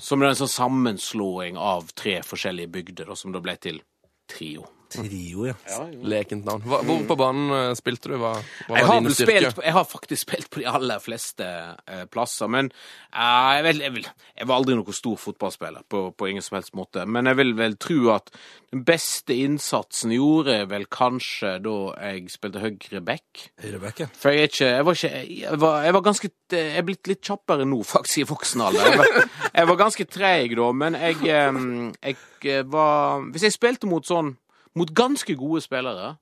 [0.00, 3.80] Som er en sånn sammenslåing av tre forskjellige bygder, da, som da ble til
[4.28, 4.66] Trio.
[4.90, 5.54] Trio, ja.
[6.02, 6.64] Lekent navn.
[6.66, 8.16] Hva, hvor på banen eh, spilte du?
[8.20, 8.32] Hva,
[8.66, 12.50] hva Jeg var har, spilt, jeg har faktisk spilt på de aller fleste eh, plasser,
[12.50, 14.08] men eh, jeg, vil, jeg, vil,
[14.40, 17.06] jeg var aldri noen stor fotballspiller, på, på ingen som helst måte.
[17.06, 18.32] Men jeg vil vel tro at
[18.70, 21.76] den beste innsatsen gjorde jeg vel kanskje da
[22.10, 23.46] jeg spilte høyre back.
[23.62, 24.10] Høyreback, ja.
[24.14, 27.10] For jeg er ikke Jeg var ikke Jeg var, jeg var ganske Jeg er blitt
[27.10, 28.86] litt kjappere nå, faktisk, i voksen alder.
[28.90, 29.24] Jeg var,
[29.54, 34.06] jeg var ganske treig da, men jeg, em, jeg eh, var Hvis jeg spilte mot
[34.06, 34.36] sånn
[34.78, 36.12] Mot ganske gode spillere,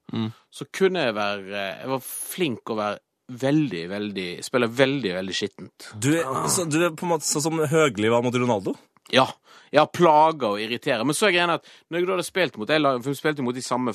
[0.51, 1.51] så kunne jeg være
[1.83, 2.99] Jeg var flink å være
[3.43, 5.89] veldig, veldig Spille veldig, veldig skittent.
[6.01, 8.73] Du, er- så, du er på en måte sånn som Høgli var mot Ronaldo?
[9.13, 9.27] Ja.
[9.73, 12.57] Jeg har plaga og irritert, Men så er greia at når jeg da hadde spilt
[12.57, 13.93] mot Jeg spilte mot de samme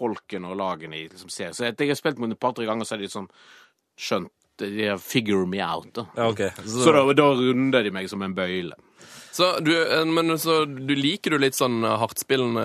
[0.00, 2.88] folkene og lagene i liksom, serien, så etter jeg har spilt mot et par-tre ganger,
[2.88, 3.28] så er de sånn
[4.00, 6.06] skjønt De figure me out, da.
[6.16, 6.50] Ja, okay.
[6.62, 8.76] Så, Så da, da runder de meg som en bøyle.
[9.32, 12.64] Så du, eh, men så du liker du litt sånn hardtspillende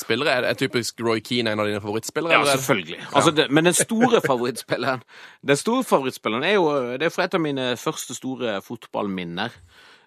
[0.00, 0.38] spillere?
[0.40, 2.32] Er, er typisk Roy Keane en av dine favorittspillere?
[2.32, 3.02] Ja, eller selvfølgelig.
[3.12, 5.04] Altså, det, men den store favorittspilleren
[5.46, 9.54] Den store favorittspilleren er jo Det er fra et av mine første store fotballminner.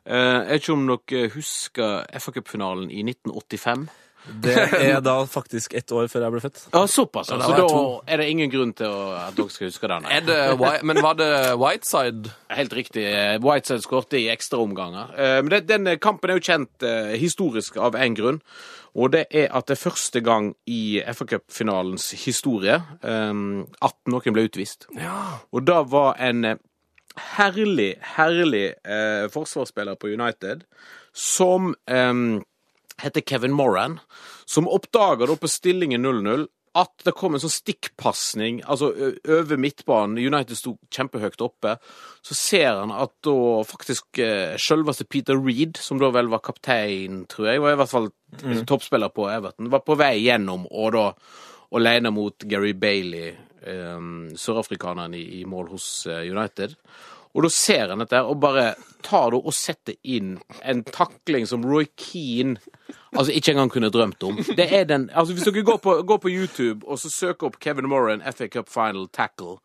[0.06, 3.86] Eh, jeg vet ikke om dere husker FA-cupfinalen i 1985?
[4.44, 6.60] Det er da faktisk ett år før jeg ble født.
[6.74, 7.32] Ja, såpass.
[7.34, 8.86] Altså, jeg da er det ingen grunn til
[9.18, 10.06] at dere skal huske den.
[10.06, 10.38] Er det,
[10.86, 11.30] men var det
[11.60, 12.30] Whiteside?
[12.54, 13.06] Helt riktig.
[13.42, 15.16] Whiteside skårte i ekstraomganger.
[15.18, 18.42] Eh, Men det, den kampen er jo kjent eh, historisk av én grunn.
[18.94, 23.34] Og det er at det er første gang i FA-cupfinalens historie eh,
[23.82, 24.86] at noen ble utvist.
[25.52, 26.44] Og da var en
[27.36, 30.62] herlig, herlig eh, forsvarsspiller på United
[31.12, 31.74] som
[33.02, 34.00] heter Kevin Moran,
[34.46, 38.92] som oppdaga da på stillingen 0-0 at det kom en sånn stikkpasning altså
[39.28, 40.20] over midtbanen.
[40.22, 41.76] United sto kjempehøyt oppe.
[42.24, 43.36] Så ser han at da
[43.68, 44.22] faktisk
[44.62, 48.10] selveste Peter Reed, som da vel var kaptein, tror jeg, var i hvert fall
[48.70, 51.06] toppspiller på Everton, var på vei gjennom og da
[51.76, 53.34] alene mot Gary Bailey,
[53.68, 54.08] eh,
[54.40, 56.80] sørafrikaneren i, i mål hos United.
[57.32, 58.74] Og da ser han dette og bare
[59.04, 60.36] tar det og setter inn
[60.68, 62.60] en takling som Roy Keane
[63.16, 64.38] altså ikke engang kunne drømt om.
[64.58, 67.60] Det er den, altså Hvis dere går på, går på YouTube og så søker opp
[67.64, 69.58] Kevin Moran FA Cup Final Tackle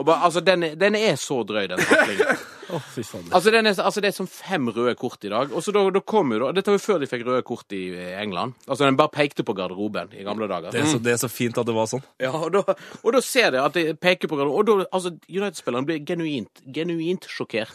[0.00, 2.38] og bare, altså den, er- den er så drøy, den taklingen.
[2.72, 3.26] Å, fy faen.
[3.34, 5.50] Altså, den er, altså Det er som fem røde kort i dag.
[5.52, 7.74] Og så da, da kom jo da, Dette var jo før de fikk røde kort
[7.76, 8.54] i eh, England.
[8.70, 10.70] Altså Den bare pekte på garderoben i gamle dager.
[10.72, 12.02] Det er, så, det er så fint at det var sånn.
[12.22, 12.62] Ja, og da,
[13.02, 16.62] og da ser de at de peker på garderoben, og da, altså, United-spilleren blir genuint,
[16.78, 17.74] genuint sjokkert.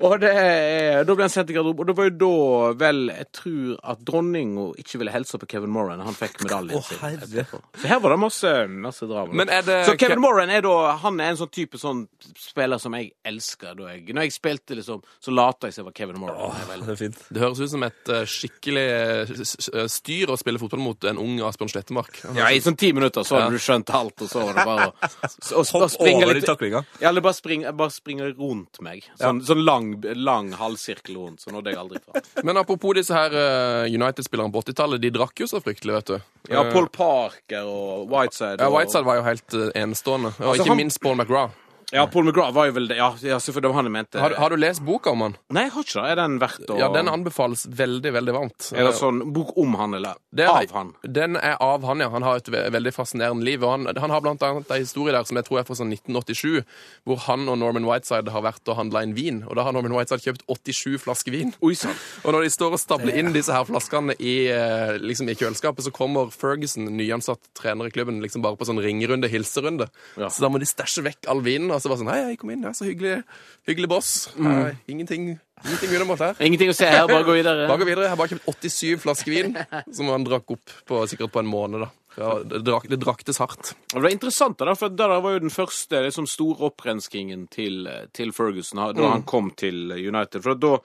[0.00, 3.00] Og det, er- da ble han sendt i garderoben, og det var jo da vel
[3.10, 6.00] Jeg tror at dronninga ikke ville hilse på Kevin Moran.
[6.04, 6.98] Han fikk medaljen sin.
[7.18, 7.60] etterpå.
[7.80, 9.32] Så her var det masse, masse drama.
[9.40, 12.06] Men er det Så Kevin Moran er da Han er en sånn type sånn
[12.38, 13.74] spiller som jeg elsker.
[13.78, 16.40] Da jeg, når jeg spilte, liksom, så lata jeg som jeg var Kevin Moran.
[16.50, 17.20] Åh, det er fint.
[17.30, 21.18] Det høres ut som et uh, skikkelig eh, s- styr å spille fotball mot en
[21.20, 22.22] ung Asbjørn Slettemark.
[22.36, 24.90] Ja, I sånn ti minutter så hadde du skjønt alt, og så var det bare
[24.90, 26.82] å, Hopp over i litt taklinga.
[27.02, 29.04] Ja, eller bare springe, bare springe rundt meg.
[29.20, 31.40] Sånn, sånn lang, lang halvsirkel rundt.
[31.40, 32.22] Så nådde jeg aldri fram.
[32.46, 36.18] Men apropos disse her eh, United-spillerne på 80-tallet, de drakk jo så fryktelig, vet du.
[36.50, 38.56] Ja, Eh, Paul Parker og Whiteside.
[38.60, 40.32] ja, og- Whiteside var jo helt eh, enestående.
[40.38, 41.54] Og Altså, ikke han- minst Paul McGrath.
[41.92, 42.96] Ja, Paul McGrath var jo vel det.
[43.00, 44.20] Ja, ja selvfølgelig, det var han jeg mente.
[44.22, 45.36] Har, har du lest boka om han?
[45.50, 46.10] Nei, jeg har ikke det.
[46.12, 48.68] Er den verdt å Ja, den anbefales veldig, veldig varmt.
[48.76, 50.92] Er det sånn bok om han, eller er- av han?
[51.02, 52.10] Den er av han, ja.
[52.14, 53.64] Han har et veldig fascinerende liv.
[53.66, 55.90] Og han, han har blant annet en historie der som jeg tror er fra sånn
[55.90, 56.62] 1987,
[57.08, 59.42] hvor han og Norman Whiteside har vært og handla inn vin.
[59.48, 61.52] Og da har Norman Whiteside kjøpt 87 flasker vin.
[61.66, 61.96] Oi sann.
[62.24, 65.82] Og når de står og stabler inn disse her flaskene i, eh, liksom i kjøleskapet,
[65.86, 69.88] så kommer Ferguson, nyansatt trener i klubben, liksom bare på sånn ringerunde, hilserunde.
[70.20, 70.28] Ja.
[70.30, 71.72] Så da må de stæsje vekk all vinen.
[71.80, 72.64] Og så bare sånn Hei, hei, kom inn.
[72.66, 73.22] Ja, så hyggelig,
[73.64, 74.10] hyggelig boss.
[74.36, 75.30] Eh, ingenting,
[75.64, 76.36] ingenting unomot her.
[76.44, 77.64] Ingenting å se her, bare gå videre.
[77.70, 78.04] Bare gå videre.
[78.04, 79.56] Jeg har bare kjøpt 87 flasker vin,
[79.96, 81.86] som han drakk opp på, sikkert på en måned.
[81.86, 81.88] da.
[82.20, 83.72] Ja, det, drak, det draktes hardt.
[83.92, 88.34] Det var interessant, da, for det var jo den første liksom, store opprenskingen til, til
[88.36, 89.06] Ferguson da mm.
[89.08, 90.42] han kom til United.
[90.44, 90.76] For da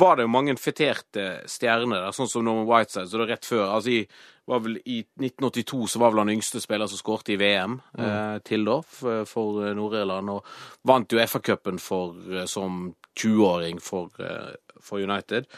[0.00, 3.08] var det jo mange feterte stjerner, der, sånn som Norman Whiteside.
[3.10, 4.00] Så det var rett før altså i,
[4.44, 8.36] var vel, I 1982 så var vel han yngste spiller som skårte i VM eh,
[8.44, 10.30] til da, for, for Nord-Irland.
[10.34, 14.54] Og vant jo FA-cupen eh, som 20-åring for, eh,
[14.84, 15.48] for United.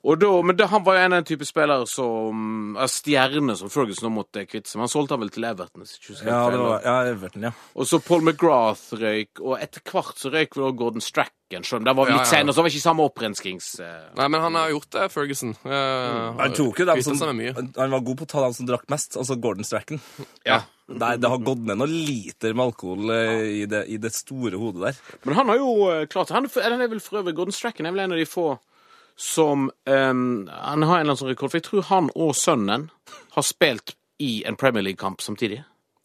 [0.00, 3.52] Og da, men da, han var jo en av den type spillere som er stjerne
[3.58, 4.86] som Ferguson nå måtte kvitte seg med.
[4.86, 5.84] Han solgte han vel til Everton?
[5.84, 7.52] hvis ikke Ja, det var, ja, Everton, ja.
[7.76, 11.66] Og så Paul McGrath røyk, og etter hvert så røyk vel Gordon Strachan.
[11.66, 12.30] Selv om det var litt ja.
[12.32, 13.68] senere, så var det ikke samme opprenskings...
[13.84, 15.52] eh, Nei, men han har gjort det, Ferguson.
[15.68, 17.20] Eh, Han tok jo dem som.
[17.20, 20.00] Han var god på å ta dem som drakk mest, altså Gordon Strachan.
[20.48, 20.62] Ja.
[20.90, 24.58] Nei, det har gått ned noen liter med alkohol eh, i det, i det store
[24.58, 25.04] hodet der.
[25.28, 27.94] Men han har jo eh, klart han, han er vel for øvrig Gordon Strachan er
[27.94, 28.48] vel en av de få
[29.20, 32.88] som um, Han har en eller annen sånn rekord, for jeg tror han og sønnen
[33.36, 35.60] har spilt i en Premier League-kamp samtidig.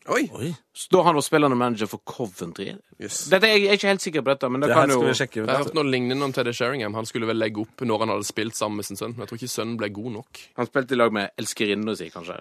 [0.05, 0.27] Oi!
[0.37, 0.49] Oi.
[0.73, 2.67] Så da han var spillende manager for Coventry.
[3.01, 3.23] Yes.
[3.31, 5.49] Dette, jeg er ikke helt sikker på dette, men det, Det kan jo sjekke Jeg
[5.49, 6.93] har hørt noe lignende om Teddy Sheringham.
[6.93, 9.15] Han skulle vel legge opp når han hadde spilt sammen med sin sønn.
[9.15, 10.43] Men jeg tror ikke sønnen ble god nok.
[10.59, 12.37] Han spilte i lag med elskerinnen si, kanskje.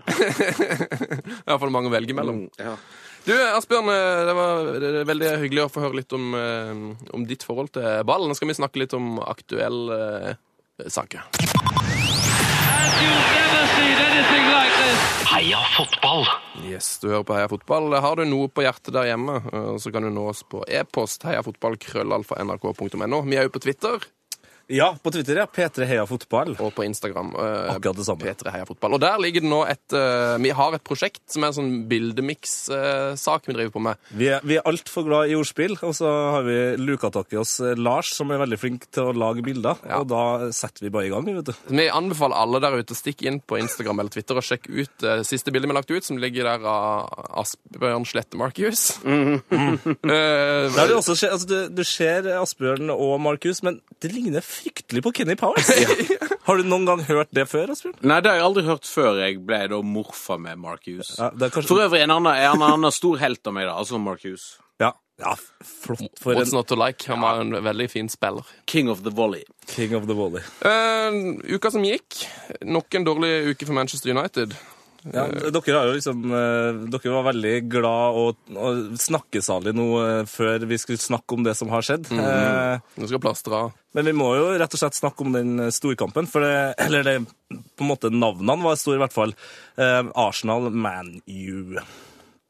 [1.48, 2.44] Iallfall mange å velge mellom.
[2.60, 2.76] Ja.
[3.24, 6.74] Du, Asbjørn, eh, det var det veldig hyggelig å få høre litt om, eh,
[7.16, 8.28] om ditt forhold til ballen.
[8.28, 10.42] Nå skal vi snakke litt om aktuelle eh,
[10.87, 11.22] saker.
[15.34, 16.26] Heia fotball!
[16.66, 17.94] Yes, du hører på Heia Fotball.
[18.02, 21.22] Har du noe på hjertet der hjemme, eh, så kan du nå oss på e-post
[21.28, 23.22] heiafotballkrøllalfa.nrk.no.
[23.28, 23.98] Vi er jo på Twitter
[24.72, 25.44] Ja, på Twitter, ja.
[25.46, 26.55] P3 Heia Fotball.
[26.59, 27.35] og på Instagram.
[27.37, 28.24] Uh, Akkurat det samme.
[28.24, 28.94] P3 Heia Fotball.
[28.96, 31.72] Og der ligger det nå et uh, Vi har et prosjekt som er en sånn
[31.90, 34.00] bildemiks-sak vi driver på med.
[34.16, 37.38] Vi er, vi er altfor glad i ordspill, og så har vi luka tak i
[37.40, 39.81] oss eh, Lars, som er veldig flink til å lage bilder.
[39.85, 40.00] Ja.
[40.03, 41.53] Og da setter vi bare i gang, vet du.
[41.74, 44.94] Vi anbefaler alle der ute å stikke inn på Instagram eller Twitter og sjekke ut
[45.05, 47.12] det siste bildet vi har lagt ut, som ligger der av
[47.44, 48.87] Asbjørn Slette Markius.
[50.05, 54.44] Eh, Der er det også, altså, du, du ser Asbjørn og Markus, men det ligner
[54.54, 55.70] fryktelig på Kenny Powers.
[56.46, 57.96] Har du noen gang hørt det før, Asbjørn?
[58.04, 61.14] Nei, det har jeg aldri hørt før jeg ble da morfa med Mark Hughes.
[61.18, 61.70] Ja, det er kanskje...
[61.70, 64.50] For øvrig en annen, en annen stor helt av meg, da, altså Mark Hughes.
[64.82, 65.32] Ja, ja
[65.64, 67.08] flott for What's en not to like?
[67.08, 68.44] Han var en veldig fin spiller.
[68.70, 69.44] King of the volley.
[69.66, 70.44] king of the volley.
[70.60, 72.26] Uh, uka som gikk,
[72.60, 74.52] nok en dårlig uke for Manchester United.
[75.12, 80.20] Ja, dere har jo liksom eh, Dere var veldig glad og, og snakkesalig nå eh,
[80.30, 82.08] før vi skulle snakke om det som har skjedd.
[82.08, 83.74] Eh, Nå skal plastre av.
[83.94, 86.54] Men vi må jo rett og slett snakke om den eh, storkampen, for det,
[86.86, 87.18] eller det,
[87.52, 89.36] på en måte navnene var store i hvert fall.
[89.76, 91.76] Eh, Arsenal, Man U.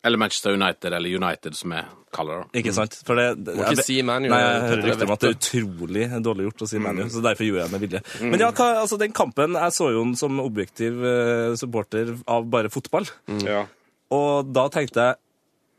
[0.04, 2.60] Eller Manchester United, eller United som jeg kaller det.
[2.60, 2.96] Ikke sant?
[3.06, 4.28] For det, det, Må ikke jeg- si ManU.
[4.28, 7.12] Nei, jeg hører rykter om at det er utrolig dårlig gjort å si ManU, mm.
[7.14, 8.02] så derfor gjorde jeg det med vilje.
[8.34, 12.44] Men ja, hva, altså den kampen Jeg så jo den som objektiv eh, supporter av
[12.52, 13.08] bare fotball,
[13.46, 13.64] Ja.
[14.12, 15.20] og da tenkte jeg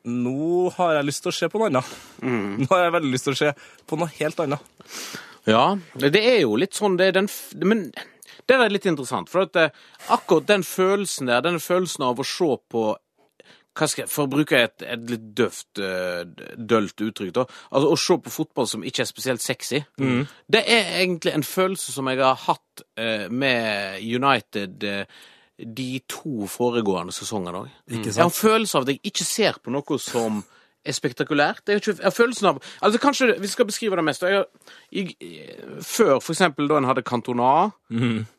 [0.06, 1.94] nå har jeg lyst til å se på noe annet.
[2.22, 3.54] Nå har jeg veldig lyst til å se
[3.90, 4.60] på noe helt annet.
[5.50, 7.30] Ja, det er jo litt sånn det er den
[7.62, 7.92] Men
[8.46, 9.70] det er litt interessant, for at eh,
[10.14, 12.84] akkurat den følelsen der, den følelsen av å se på
[13.76, 16.24] jeg, For å bruke et, et litt døvt, eh,
[16.56, 17.46] dølt uttrykk, da.
[17.72, 19.84] Altså å se på fotball som ikke er spesielt sexy.
[20.48, 25.24] Det er egentlig en følelse som jeg har hatt eh, med United eh,
[25.56, 27.74] de to foregående sesongene òg.
[27.92, 30.44] Jeg har en følelse av at jeg ikke ser på noe som
[30.86, 31.64] er spektakulært.
[31.68, 34.26] Jeg har, ikke, jeg har følelsen av Altså Kanskje vi skal beskrive det mest.
[34.26, 34.46] Jeg,
[34.94, 35.32] jeg, i,
[35.82, 37.72] før, for eksempel da en hadde Cantona,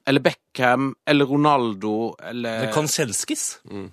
[0.06, 3.46] eller Beckham, eller Ronaldo, eller Kanchelskis?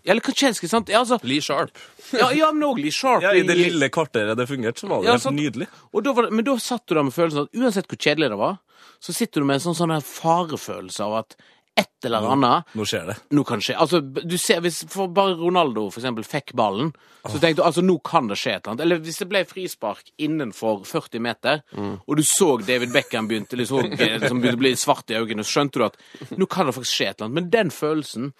[0.06, 0.92] Eller Kanselskis, sant?
[0.94, 1.74] Ja, altså, Lee Sharp.
[2.14, 3.26] ja, ja men òg Lee Sharp.
[3.26, 5.70] Ja, I det lille kvarteret det fungerte, så var det Ja, helt nydelig.
[5.94, 8.62] Det, men da satt du der med følelsen at uansett hvor kjedelig det var,
[9.04, 11.36] så sitter du med en sånn, sånn farefølelse av at
[11.80, 13.16] et eller annet Nå skjer det.
[13.34, 13.76] nå kan det skje.
[13.82, 16.92] Altså, du ser, hvis bare Ronaldo for eksempel fikk ballen,
[17.24, 18.84] så tenkte du altså nå kan det skje et eller annet.
[18.86, 23.94] Eller hvis det ble frispark innenfor 40 meter, og du så David Beckham begynte liksom,
[23.98, 25.98] liksom begynte å bli svart i øynene, så skjønte du at
[26.38, 27.40] nå kan det faktisk skje et eller annet.
[27.42, 28.34] Men den følelsen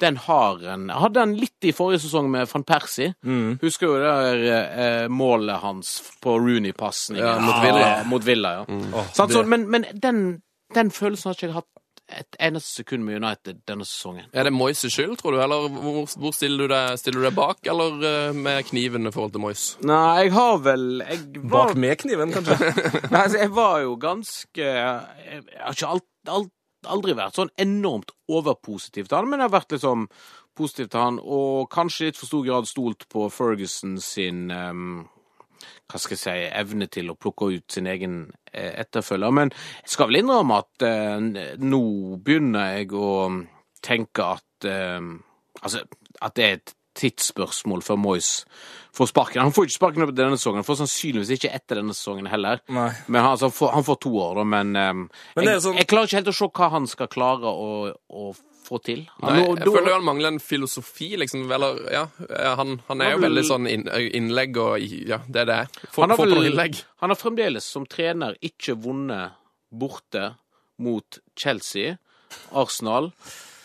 [0.00, 3.12] den har en hadde en litt i forrige sesong med van Persie.
[3.60, 5.90] Husker jo det der eh, målet hans
[6.24, 7.90] på Rooney-pasningen Ja, mot Villa.
[8.08, 8.64] Mot Villa, ja.
[8.64, 8.94] Mm.
[8.96, 10.22] Oh, sånn, men men den,
[10.72, 11.68] den følelsen har ikke jeg hatt
[12.18, 14.28] et eneste sekund med United denne sesongen.
[14.32, 15.40] Er det Moyes' skyld, tror du?
[15.42, 19.12] Eller hvor, hvor stiller, du deg, stiller du deg bak, eller eh, med kniven i
[19.14, 19.66] forhold til Moyes?
[19.86, 22.58] Nei, jeg har vel jeg var, Bak med kniven, kanskje.
[23.12, 26.52] Nei, altså, jeg var jo ganske Jeg har ikke alt, alt,
[26.90, 30.06] aldri vært sånn enormt overpositiv til han, men jeg har vært liksom
[30.56, 35.02] positiv til han, og kanskje i litt for stor grad stolt på Ferguson sin ehm,
[35.90, 38.18] hva skal jeg si, evne til å plukke ut sin egen
[38.52, 39.34] eh, etterfølger.
[39.36, 41.82] Men jeg skal vel innrømme at eh, nå
[42.24, 43.10] begynner jeg å
[43.84, 45.00] tenke at eh,
[45.60, 45.82] Altså,
[46.24, 48.28] at det er et tidsspørsmål før Moyes
[48.96, 49.42] får sparken.
[49.44, 52.62] Han får ikke sparken opp denne sesongen, han får sannsynligvis ikke etter denne sesongen heller.
[52.72, 52.86] Nei.
[53.12, 55.02] Men han, altså, han, får, han får to år, da, men, ehm,
[55.36, 58.24] Men jeg, sånn- jeg klarer ikke helt å se hva han skal klare å, å
[58.70, 59.00] få til.
[59.20, 61.44] Han, Nei, jeg da- føler han mangler en filosofi, liksom.
[61.50, 62.04] Eller, ja,
[62.56, 63.66] han, han er Han jo vil- veldig sånn
[64.14, 64.78] innlegg og
[65.10, 65.58] Ja, det er det.
[65.90, 66.82] Få Han har, på vel, noe innlegg.
[67.02, 69.32] han har fremdeles som trener ikke vunnet
[69.72, 70.36] borte
[70.78, 71.98] mot Chelsea,
[72.54, 73.10] Arsenal,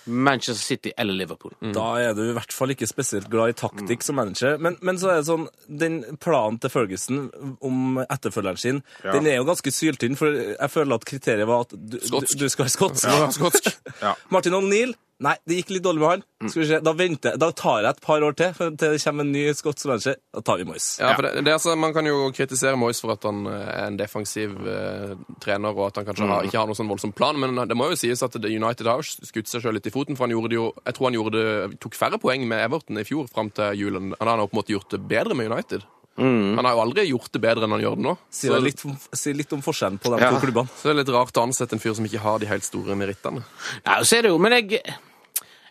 [0.05, 1.53] Manchester City eller Liverpool.
[1.75, 4.59] Da er du i hvert fall ikke spesielt glad i taktikk som manager.
[4.61, 7.23] Men, men så er det sånn, den planen til Ferguson
[7.65, 11.73] om etterfølgeren sin, den er jo ganske syltynn, for jeg føler at kriteriet var at
[11.75, 13.09] du, du, du skal være skotsk.
[13.39, 13.71] Skotsk.
[14.33, 16.23] Martin O'Neill, nei, det gikk litt dårlig med han.
[16.49, 18.91] Skal vi se, da, venter, jeg- da tar jeg et par år til for til
[18.95, 20.15] det kommer en ny skotsk manager.
[20.33, 20.99] Da tar vi Moyes.
[20.99, 23.69] Ja, for det, det er altså, Man kan jo kritisere Moyes for at han eh,
[23.79, 27.13] er en defensiv eh, trener, og at han kanskje har, ikke har noen sånn voldsom
[27.15, 30.15] plan, men det må jo sies at United har skutt seg selv litt i foten.
[30.17, 31.31] for han gjorde det jo, Jeg tror han gjorde
[31.71, 34.13] det, tok færre poeng med Everton i fjor fram til julen.
[34.19, 35.83] Han har på en måte gjort det bedre med United.
[36.17, 38.13] Han har jo aldri gjort det bedre enn han gjør det nå.
[38.31, 40.31] Sier det litt, sier litt om forskjellen på de Ja.
[40.31, 40.69] to klubbene.
[40.77, 42.95] så det er litt rart å ansette en fyr som ikke har de helt store
[42.95, 43.43] merittene.
[43.85, 44.81] Ja, så er det jo, men jeg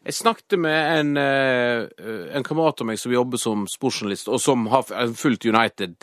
[0.05, 1.89] jeg snakket med en, eh,
[2.37, 4.83] en kamerat av meg som jobber som sportsjournalist, og som har
[5.17, 5.97] fulgt United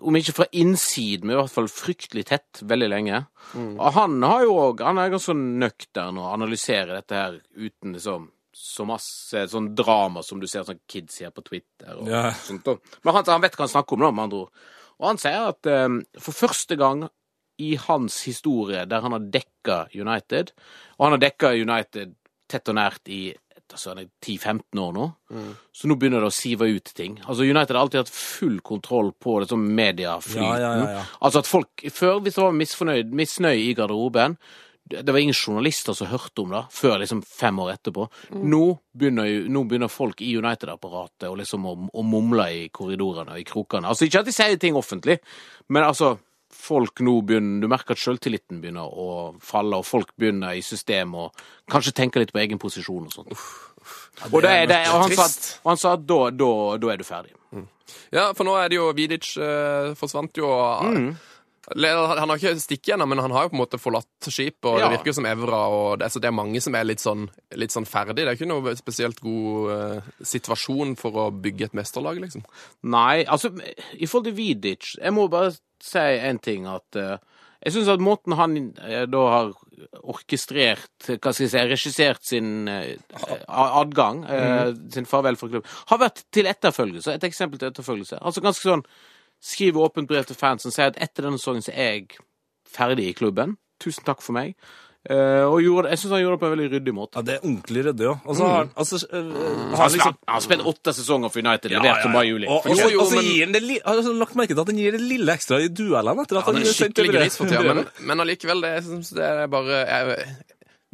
[0.00, 3.26] om ikke fra innsiden, men i hvert fall fryktelig tett veldig lenge.
[3.56, 8.28] Og han har jo òg Han er ganske nøktern og analyserer dette her uten liksom
[8.54, 11.98] så masse sånn drama som du ser sånn kids sier på Twitter.
[11.98, 12.30] Og yeah.
[12.46, 12.68] sånt.
[12.70, 12.96] Og.
[13.02, 14.64] Men han, han vet hva han snakker om, da, med andre ord.
[15.00, 17.06] Og han sier at um, for første gang
[17.62, 20.52] i hans historie der han har dekka United,
[20.98, 22.14] og han har dekka United
[22.50, 23.22] tett og nært i
[23.72, 25.06] altså, er 10-15 år nå,
[25.74, 27.16] så nå begynner det å sive ut ting.
[27.24, 30.44] Altså United har alltid hatt full kontroll på det sånn mediaflyten.
[30.44, 31.06] Ja, ja, ja, ja.
[31.20, 34.38] Altså at folk Før, hvis det var misfornøyd, misnøye i garderoben
[34.84, 38.04] det var ingen journalister som hørte om det før liksom fem år etterpå.
[38.36, 38.60] Nå,
[38.92, 43.40] begynner jo, nå begynner folk i United-apparatet å, liksom å, å mumle i korridorene og
[43.40, 43.88] i krokene.
[43.88, 45.18] Altså Ikke at de sier ting offentlig,
[45.72, 46.14] men altså
[46.54, 49.08] folk nå begynner, Du merker at selvtilliten begynner å
[49.42, 53.32] falle, og folk begynner i systemet og kanskje tenke litt på egen posisjon og sånt.
[54.30, 57.00] og, det, er- det, og, han sa at, han sa at da, da, da er
[57.00, 57.34] du ferdig.
[58.14, 60.48] Ja, for nå er det jo Vidic eh, forsvant jo.
[60.54, 61.14] Eller,
[61.72, 64.64] Han har ikke stikket ennå, men han har jo på en måte forlatt skipet.
[64.68, 64.88] Og Ja.
[64.88, 67.72] det virker som Evra, og det, så det er mange som er litt sånn, litt
[67.72, 68.16] sånn ferdig.
[68.24, 72.44] Det er ikke noe spesielt god uh, situasjon for å bygge et mesterlag, liksom.
[72.82, 73.50] Nei, altså
[73.96, 77.16] i forhold til Vidic Jeg må bare si en ting at uh,
[77.64, 79.52] Jeg syns at måten han eh, da har
[80.04, 82.68] orkestrert Hva skal jeg si Regissert sin
[83.48, 87.14] adgang, eh, sin farvel for klubben, har vært til etterfølgelse.
[87.14, 88.20] Et eksempel til etterfølgelse.
[88.20, 88.84] Altså ganske sånn
[89.44, 92.22] Skriver åpent brev til fansen, og sier at etter denne sesongen så er jeg
[92.74, 93.58] ferdig i klubben.
[93.82, 94.54] Tusen takk for meg.
[95.04, 97.18] Uh, og gjorde, jeg syns han gjorde det på en veldig ryddig måte.
[97.18, 98.22] Ja, det er ordentlig ryddig òg.
[98.24, 98.52] Altså, mm.
[98.54, 102.48] han altså, uh, Han, liksom har spilt åtte sesonger for United, levert som bare juli.
[102.48, 104.80] Og, og, jo, og så gir han det li har lagt merke til at han
[104.80, 107.84] gir det lille ekstra i duellene etter at Han er skikkelig gris for tida, men,
[108.00, 110.24] men allikevel, det, jeg synes det er bare jeg,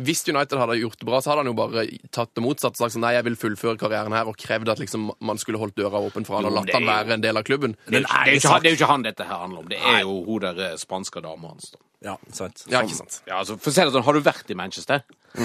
[0.06, 1.84] Hvis United hadde gjort det bra, så hadde han jo bare
[2.14, 2.76] tatt det motsatte.
[2.80, 5.76] Sagt sånn, nei, jeg vil fullføre karrieren her, og krevd at liksom man skulle holdt
[5.76, 7.76] døra åpen for han og latt han være en del av klubben.
[7.86, 9.38] Det er, jo ikke, det, er jo ikke, han- det er ikke han dette her
[9.44, 9.68] handler om.
[9.68, 11.70] Det er jo hun der eh, spanske dama hans.
[11.74, 11.78] da.
[12.10, 12.64] Ja, sant.
[12.72, 13.20] Ja, ikke sant.
[13.28, 15.02] Ja, altså, for å si det sånn, Har du vært i Manchester?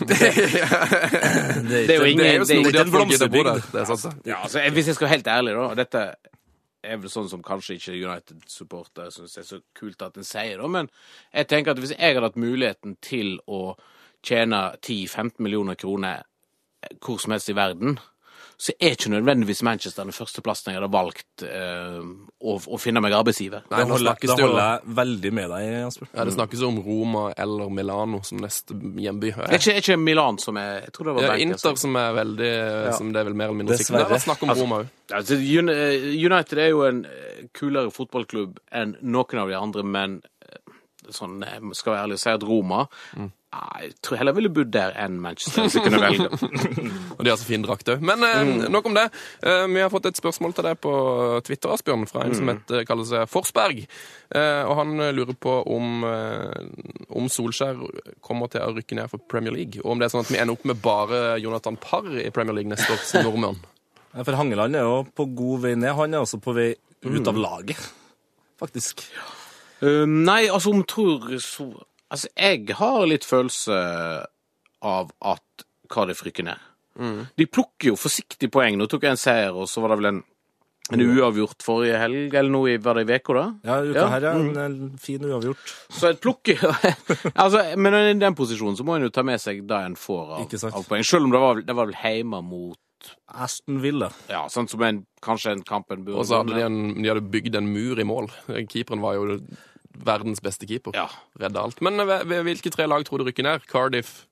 [0.00, 0.32] Det er,
[1.60, 3.72] Det er jo ingen- Det er jo det en blomsterbygd.
[3.72, 4.30] Det er sant, det.
[4.30, 6.04] Ja, altså, Hvis jeg skal være helt ærlig, da og Dette
[6.82, 10.68] er vel sånn som kanskje ikke United-supportere syns er så kult at en sier, da,
[10.70, 10.88] men
[11.32, 13.76] jeg tenker at hvis jeg hadde hatt muligheten til å
[14.26, 16.24] tjene 10-15 millioner kroner
[17.04, 17.98] hvor som helst i verden,
[18.60, 21.94] så er ikke nødvendigvis Manchester den første plassen jeg hadde valgt eh,
[22.44, 23.62] å, å finne meg arbeidsgiver.
[23.70, 26.10] Nei, Da nå holder, snakkes da det holder jeg veldig med deg, Jasper.
[26.12, 29.32] ja, det snakkes om Roma eller Milano som neste hjemby.
[29.38, 31.74] Det er ikke, ikke Milan som er Jeg tror det var Ja, Inter altså.
[31.86, 32.52] som er veldig
[32.98, 34.10] Som det er vel mer eller mindre sikkert.
[34.12, 34.92] Det er snakk om Roma òg.
[35.16, 40.20] Altså, eh, United er jo en eh, kulere fotballklubb enn noen av de andre, men
[41.08, 42.84] sånn, sånn, jeg skal være ærlig og si at Roma
[43.16, 46.28] Nei, Jeg tror heller jeg ville bodd der enn Manchester, hvis jeg kunne velge.
[47.16, 48.04] Og de har så fin drakt òg.
[48.06, 48.68] Men mm.
[48.70, 49.08] nok om det.
[49.42, 50.92] Eh, vi har fått et spørsmål til deg på
[51.46, 53.82] Twitter, Asbjørn, fra en som heter, kaller seg Forsberg.
[54.30, 57.80] Eh, og han eh, lurer på om, eh, om Solskjær
[58.22, 59.82] kommer til å rykke ned for Premier League.
[59.82, 62.60] Og om det er sånn at vi ender opp med bare Jonathan Parr i Premier
[62.60, 63.60] League neste år som nordmann.
[64.10, 65.92] Ja, For Hangeland er jo på god vei ned.
[65.94, 66.72] Han er også på vei
[67.06, 67.78] ut av laget,
[68.58, 69.04] faktisk.
[69.78, 71.68] Uh, nei, altså om tror så
[72.10, 73.76] Altså, jeg har litt følelse
[74.82, 76.66] av at hva det frykker ned.
[77.38, 78.76] De plukker jo forsiktig poeng.
[78.78, 80.20] Nå tok jeg en seier, og så var det vel en
[80.90, 83.42] En uavgjort forrige helg, eller noe i, var det i veka da?
[83.62, 85.70] Ja, uka Ja, her er en en fin uavgjort.
[85.86, 86.50] Så et plukk
[87.44, 90.32] altså, Men i den posisjonen så må en jo ta med seg det en får
[90.40, 91.06] av, av poeng.
[91.06, 94.10] Selv om det var, det var vel hjemme mot Aston Villa.
[94.28, 97.08] Ja, sånn som en, kanskje en kamp en burde Og så hadde de, en, de
[97.08, 98.26] hadde bygd en mur i mål.
[98.66, 99.38] Keeperen var jo
[99.94, 100.94] verdens beste keeper.
[100.94, 101.06] Ja.
[101.40, 101.80] Redda alt.
[101.82, 103.66] Men ved hvilke tre lag tror du rykker ned?
[103.70, 104.24] Cardiff?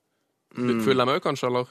[0.57, 0.81] Mm.
[0.85, 1.51] Fulham òg, kanskje?
[1.51, 1.69] eller?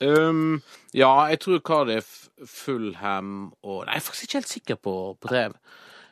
[0.00, 0.62] Um,
[0.96, 5.28] ja, jeg tror Cardiff, Fulham og Nei, jeg er faktisk ikke helt sikker på, på
[5.28, 5.42] tre.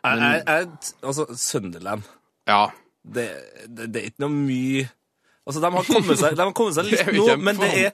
[0.04, 0.68] Jeg, jeg, jeg,
[1.02, 2.02] altså, Sunderland
[2.48, 2.66] Ja.
[3.04, 3.28] det,
[3.68, 4.84] det, det er ikke noe mye
[5.46, 7.90] Altså, De har kommet seg, de har kommet seg litt nå, men det er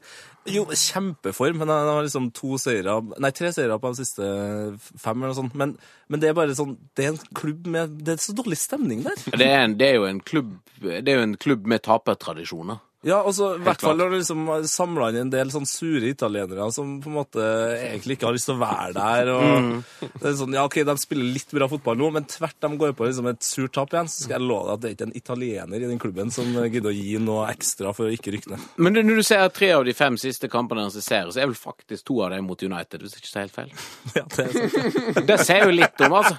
[0.53, 1.61] jo kjempeform.
[1.63, 4.31] Men han har liksom to seire Nei, tre seire på de siste
[4.79, 5.57] fem, eller noe sånt.
[5.59, 5.77] Men,
[6.13, 9.05] men det er bare sånn Det er en klubb med Det er så dårlig stemning
[9.07, 9.19] der.
[9.33, 12.83] Det er, en, det er jo en klubb Det er jo en klubb med tapertradisjoner.
[13.05, 16.65] Ja, altså, i hvert fall når du liksom samla inn en del sånn sure italienere
[16.75, 17.43] som på en måte
[17.77, 19.31] egentlig ikke har lyst til å være der.
[19.35, 19.83] og Mm.
[20.21, 22.95] det er sånn, ja, ok, De spiller litt bra fotball nå, men tvert de går
[22.99, 24.09] på liksom et surt tap igjen.
[24.11, 26.51] Så skal jeg love deg at det er ikke en italiener i den klubben som
[26.65, 28.67] gidder å gi noe ekstra for å ikke rykke ned.
[28.81, 31.51] Men når du ser tre av de fem siste kampene hans i serien, så er
[31.53, 33.71] vel faktisk to av dem mot United, hvis jeg ikke tar helt feil.
[34.17, 35.23] Ja, det er sant.
[35.29, 36.37] Det sier jo litt om, altså.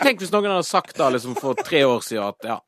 [0.00, 2.58] Tenk hvis noen hadde sagt da liksom for tre år siden at ja,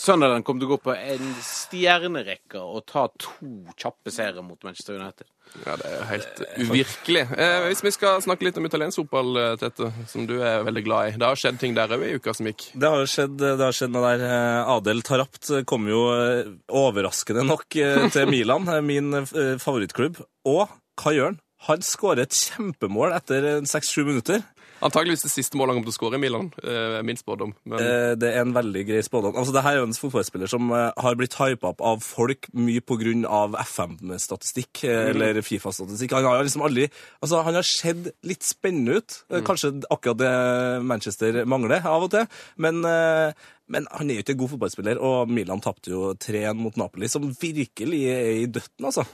[0.00, 4.96] Sunderland kommer til å gå på en stjernerekke og ta to kjappe seire mot Manchester
[4.96, 5.28] United.
[5.66, 7.24] Ja, Det er helt uvirkelig.
[7.36, 10.84] Eh, hvis vi skal snakke litt om italiensk fotball, eh, Tete, som du er veldig
[10.86, 11.18] glad i.
[11.18, 12.70] Det har skjedd ting der òg i uka som gikk.
[12.72, 14.24] Det har jo skjedd, det har skjedd noe der.
[14.30, 17.68] Eh, Adel Tarapt kom jo eh, overraskende nok
[18.14, 20.22] til Milan, min favorittklubb.
[20.48, 20.64] Og
[21.02, 21.40] hva gjør han?
[21.68, 24.40] Han skårer et kjempemål etter seks-sju minutter.
[24.80, 26.52] Antakeligvis det siste målet han kommer til å skåre i Milan.
[26.64, 27.54] eh, Min spådom.
[27.64, 29.36] Men Eh, Det er en veldig grei spådom.
[29.36, 32.48] Altså, det her er jo en fotballspiller som eh, har blitt hypa opp av folk
[32.54, 33.64] mye pga.
[33.64, 35.10] FM-statistikk mm.
[35.10, 36.12] eller Fifa-statistikk.
[36.16, 36.88] Han har liksom aldri
[37.22, 39.22] Altså, han har sett litt spennende ut.
[39.30, 39.44] Mm.
[39.44, 42.26] Kanskje akkurat det Manchester mangler av og til.
[42.56, 43.32] Men, eh,
[43.68, 47.06] men han er jo ikke en god fotballspiller, og Milan tapte jo 3-1 mot Napoli,
[47.08, 49.04] som virkelig er i døtten, altså.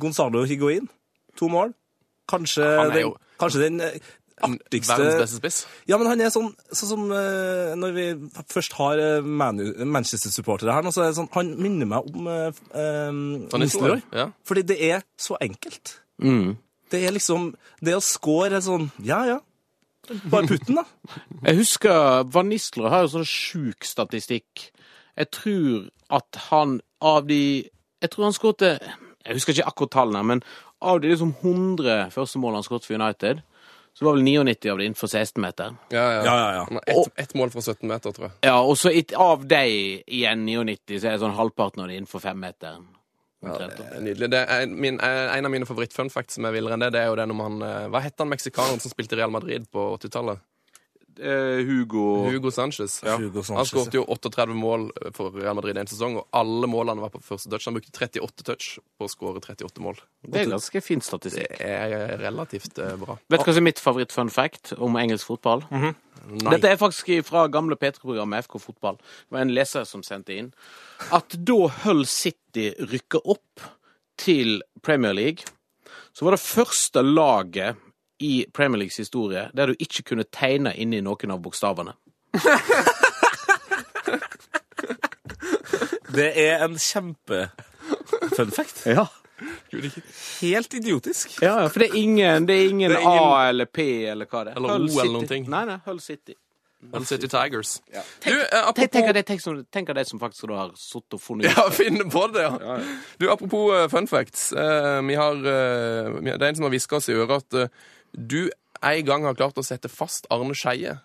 [0.00, 0.88] Gonzalo Higuain,
[1.36, 1.74] to mål.
[2.30, 3.96] Kanskje, er den, kanskje den eh,
[4.46, 5.58] artigste verdens beste spiss.
[5.90, 8.06] ja, men han er sånn, sånn som uh, Når vi
[8.52, 12.26] først har eh, Manu- Manchester-supportere her, nå, så er det sånn, han minner meg om
[12.30, 14.28] uh, Nistelrooy, ja.
[14.48, 15.96] Fordi det er så enkelt.
[16.90, 19.38] Det er liksom Det å score er sånn Ja, ja.
[20.32, 20.84] Bare putt den, da.
[21.46, 24.66] Jeg husker Van Nistelrooy har jo sånn sjuk statistikk.
[25.16, 27.42] Jeg tror at han av de
[28.02, 30.42] Jeg tror han skåret Jeg husker ikke akkurat tallene, men
[30.80, 33.42] av de liksom 100 første målene han skåret for United,
[33.94, 35.74] så var vel 99 av det innenfor 16-meter.
[35.90, 36.22] Ja, ja.
[36.24, 36.80] Ja, ja, ja.
[36.86, 38.32] Ett et mål fra 17 meter, tror jeg.
[38.48, 41.96] Ja, og så et- av de igjen 99, så er det sånn halvparten av det
[42.00, 42.78] innenfor 5 meter.
[43.42, 44.30] Ja, det er nydelig.
[44.30, 47.06] Det er min, eh, en av mine favoritt-funfacts som er villere enn det, det er
[47.08, 49.96] jo den om han eh, Hva het han meksikaneren som spilte i Real Madrid på
[49.98, 50.38] 80-tallet?
[51.18, 53.00] Eh, Hugo Hugo Sanchez.
[53.04, 54.86] Hugo Sanchez, Han skåret jo 38 mål
[55.16, 57.66] for Real Madrid i en sesong, og alle målene var på første touch.
[57.68, 59.98] Han brukte 38 touch på å skåre 38 mål.
[60.22, 63.18] Det er ganske fin Det er relativt eh, bra.
[63.28, 65.66] Vet du hva som er mitt favoritt-fun fact om engelsk fotball?
[65.70, 66.52] Nei.
[66.54, 68.98] Dette er faktisk fra gamle P3-programmet FK Fotball.
[69.00, 70.50] Det var en leser som sendte inn.
[71.16, 73.64] At da Hull City rykka opp
[74.20, 75.48] til Premier League,
[76.12, 77.80] så var det første laget
[78.20, 81.96] i Premier Leagues historie der du ikke kunne tegne inni noen av bokstavene.
[86.10, 88.82] Det er en kjempe-fun fact.
[88.86, 89.06] Ja.
[90.40, 91.38] Helt idiotisk.
[91.42, 94.26] ja, for det er ingen, det er ingen, Det er ingen- A eller P eller
[94.26, 94.56] hva det er.
[94.56, 95.48] Eller Hull O eller noen ting.
[95.48, 96.34] Nei, nei, Hull City.
[96.92, 97.80] Hull City Tigers.
[98.24, 100.70] Du, eh, Tenk, apropos tenk, det, tenk, som, tenk av det som faktisk du har
[100.80, 101.56] sittet og funnet ut.
[101.56, 102.78] Ja, finne på det, ja.
[103.20, 104.52] Du, apropos uh, fun facts.
[104.52, 107.68] Uh, vi har, uh, det er en som har hviska oss i øret at eh,
[108.12, 108.50] du
[108.80, 110.98] en gang har klart å sette fast Arne Skeie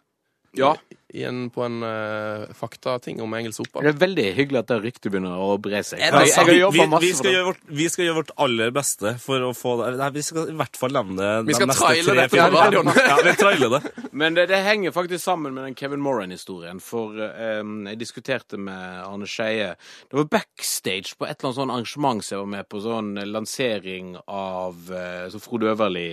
[0.56, 0.70] Ja.
[1.12, 5.12] i en, på en uh, faktating om engelsk Det er veldig hyggelig at det ryktet
[5.12, 6.00] begynner å bre seg.
[6.00, 9.74] Ja, vi, vi, vi, skal vårt, vi skal gjøre vårt aller beste for å få
[9.82, 12.22] det Nei, Vi skal i hvert fall nevne det Vi skal de neste traile tre,
[12.22, 12.92] det på radioen.
[13.10, 14.08] Ja, vi trailer det.
[14.16, 16.80] Men det, det henger faktisk sammen med den Kevin Moran-historien.
[16.80, 21.76] For um, jeg diskuterte med Arne Skeie Det var backstage på et eller annet sånn
[21.76, 22.84] arrangement som jeg var med på.
[22.88, 26.08] Sånn lansering av uh, så Frode Øverli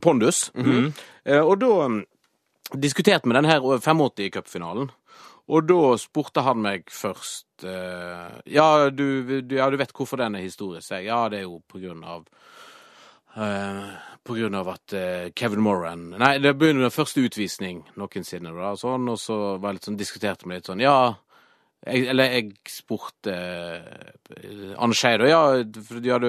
[0.00, 0.50] Pondus.
[1.24, 2.02] eh, og da mm,
[2.80, 4.90] diskuterte vi den her 85-cupfinalen.
[5.52, 10.38] Og da spurte han meg først eh, ja, du, du, ja, du vet hvorfor den
[10.38, 10.92] er historisk?
[10.94, 11.10] jeg.
[11.10, 12.28] Ja, det er jo på grunn av
[13.32, 13.94] Uh,
[14.28, 18.74] på grunn av at uh, Kevin Moran Nei, det begynner med første utvisning noensinne, da,
[18.74, 21.14] og sånn, og så var jeg litt sånn, diskuterte vi litt sånn Ja,
[21.80, 25.24] jeg, eller jeg spurte uh, Anne Skeid.
[25.32, 25.40] Ja,
[26.04, 26.28] ja, du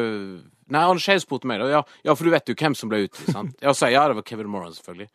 [0.72, 1.70] Nei, han spurte meg, da.
[1.72, 3.56] Ja, ja, for du vet jo hvem som ble utvist, sant?
[3.60, 5.10] Så sa ja, det var Kevin Moran, selvfølgelig.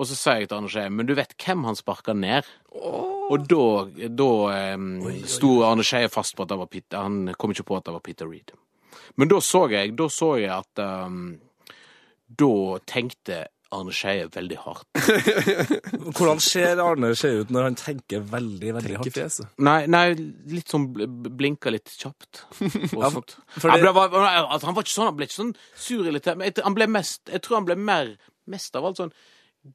[0.00, 2.46] Og så sa jeg til Arne Skeie, men du vet hvem han sparka ned?
[2.72, 3.64] Og da,
[4.08, 4.30] da
[4.72, 4.88] em,
[5.28, 7.94] sto Arne Skeie fast på at det var Peter Han kom ikke på at det
[7.94, 8.54] var Peter Reed.
[9.20, 11.36] Men da så jeg, da så jeg at um,
[12.26, 12.52] Da
[12.88, 14.86] tenkte Arne Skeie veldig hardt.
[16.16, 19.12] Hvordan ser Arne Skeie ut når han tenker veldig, veldig hardt?
[19.14, 19.46] Fjeset.
[19.62, 20.04] Nei, nei,
[20.50, 22.42] litt sånn blinka litt kjapt.
[22.96, 23.36] Og Ja, sånt.
[23.56, 25.54] for han, det- ble, altså, han var ikke sånn, han ble ikke sånn
[25.86, 26.40] surirritert.
[26.40, 28.14] Men jeg, han ble mest, jeg tror han ble mer,
[28.50, 29.14] mest av alt sånn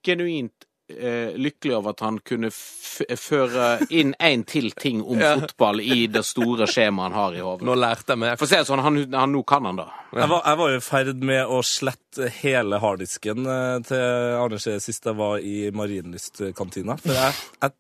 [0.04, 6.06] genuint lykkelig over at han kunne f føre inn en til ting om fotball i
[6.12, 7.66] det store skjemaet han har i hodet.
[7.68, 9.88] Nå lærte jeg meg For å si det sånn, han, han, nå kan han det.
[10.16, 14.62] Jeg var, jeg var jo i ferd med å slette hele harddisken eh, til Arne
[14.62, 17.00] Skje sist jeg var i Marienlyst-kantina.
[17.02, 17.76] For jeg, jeg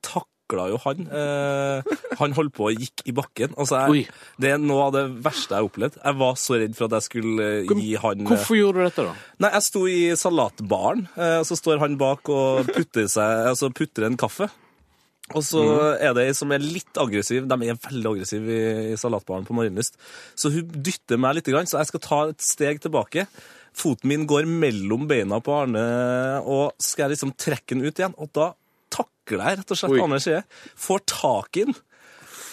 [0.45, 1.07] takla jo han.
[1.09, 3.53] Eh, han holdt på og gikk i bakken.
[3.57, 4.09] Altså, jeg,
[4.41, 5.97] det er noe av det verste jeg har opplevd.
[6.03, 8.85] Jeg var så redd for at jeg skulle eh, gi han eh, Hvorfor gjorde du
[8.85, 9.15] dette, da?
[9.43, 13.71] Nei, jeg sto i salatbaren, eh, og så står han bak og putter, seg, altså
[13.73, 14.49] putter en kaffe.
[15.33, 15.61] Og så
[15.97, 17.47] er det ei som er litt aggressiv.
[17.49, 18.57] De er veldig aggressive
[18.93, 19.97] i, salatbaren på Marienlyst.
[20.37, 23.25] Så hun dytter meg litt, så jeg skal ta et steg tilbake.
[23.75, 25.81] Foten min går mellom beina på Arne,
[26.45, 28.13] og skal jeg liksom trekke den ut igjen.
[28.21, 28.51] Og da
[29.26, 30.01] takler rett og slett Oi.
[30.03, 30.43] Arne Skje.
[30.78, 31.76] Får tak i den.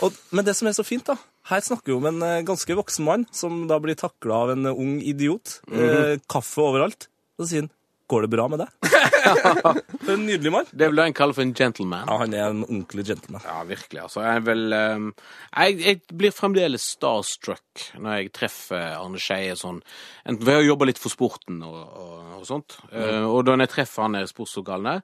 [0.02, 1.16] Og, men det som er så fint, da
[1.50, 4.66] Her snakker vi om en eh, ganske voksen mann som da blir takla av en
[4.66, 5.60] eh, ung idiot.
[5.72, 7.08] eh, kaffe overalt.
[7.38, 7.70] Så sier han
[8.08, 8.68] 'Går det bra med deg?'
[10.04, 10.66] For en nydelig mann.
[10.68, 12.08] Det vil jeg kalle for en gentleman.
[12.10, 13.40] Ja, han er en ordentlig gentleman.
[13.46, 14.02] Ja, virkelig.
[14.02, 14.20] altså.
[14.20, 15.14] Jeg, er vel, um,
[15.56, 19.80] jeg, jeg blir fremdeles starstruck når jeg treffer Arne Skeie sånn
[20.26, 23.70] Enten ved å jobbe litt for sporten og, og, og sånt, eh, og da når
[23.70, 24.98] jeg treffer han nede i sportslokalene,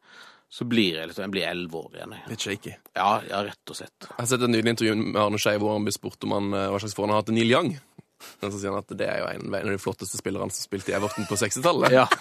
[0.49, 2.15] så blir jeg liksom, jeg blir elleve år igjen.
[2.17, 2.31] jeg.
[2.33, 2.75] Litt shaky.
[2.97, 4.07] Ja, ja, rett og slett.
[4.09, 6.49] Jeg har sett et nydelig intervju med Arne Skei hvor han blir spurt om han,
[6.57, 7.71] eh, hva slags forhold han har hatt til Neil Young.
[8.43, 10.67] Og så sier han at det er jo en, en av de flotteste spillerne som
[10.67, 11.95] spilte i Everton på 60-tallet.
[11.95, 12.09] Ja.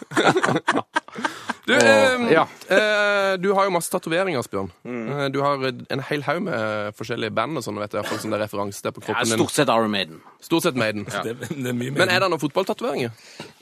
[1.68, 2.48] Du, eh, ja.
[2.72, 4.70] eh, du har jo masse tatoveringer, Asbjørn.
[4.88, 5.32] Mm.
[5.36, 8.44] du har en hel haug med forskjellige band og sånn, vet jeg, som det er
[8.46, 9.36] referanse til på kroppen din.
[9.36, 10.22] stort sett Iron Maiden.
[10.40, 11.04] Stort sett Maiden.
[11.04, 11.76] Det, det er.
[11.76, 13.12] Men er det noen fotballtatoveringer?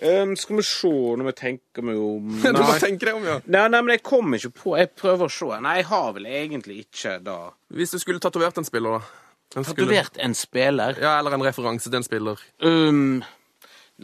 [0.06, 3.40] Um, skal vi se når vi tenker meg om Du må tenke deg om, ja.
[3.50, 5.50] Nei, nei, men jeg kommer ikke på Jeg prøver å se.
[5.66, 7.42] Nei, jeg har vel egentlig ikke det.
[7.74, 9.25] Hvis du skulle tatovert en spiller, da?
[9.64, 10.97] Skulle- Tatovert en spiller.
[11.01, 12.41] Ja, eller en referanse til en spiller.
[12.60, 13.24] Um,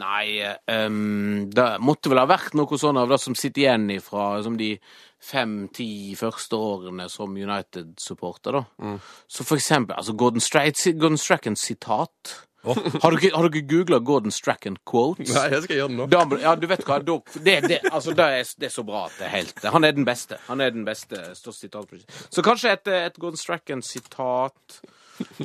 [0.00, 0.40] nei,
[0.72, 4.56] um, det måtte vel ha vært noe sånn av det som sitter igjen ifra som
[4.56, 4.78] de
[5.22, 8.96] fem-ti første årene som United-supporter, da.
[9.30, 10.64] Så for eksempel altså Gordon, Stra
[10.96, 12.32] Gordon Strachan sitat.
[12.64, 15.32] Har dere, har dere googla Gordon Strachan quotes?
[15.34, 16.06] Nei, jeg skal gjøre det nå.
[16.10, 19.04] Da, ja, du vet hva, da, det, det, altså, det, er, det er så bra
[19.08, 20.38] at det er helt Han er den beste.
[20.46, 21.22] Han er den beste.
[21.34, 24.78] Så kanskje et, et Gordon Strachan-sitat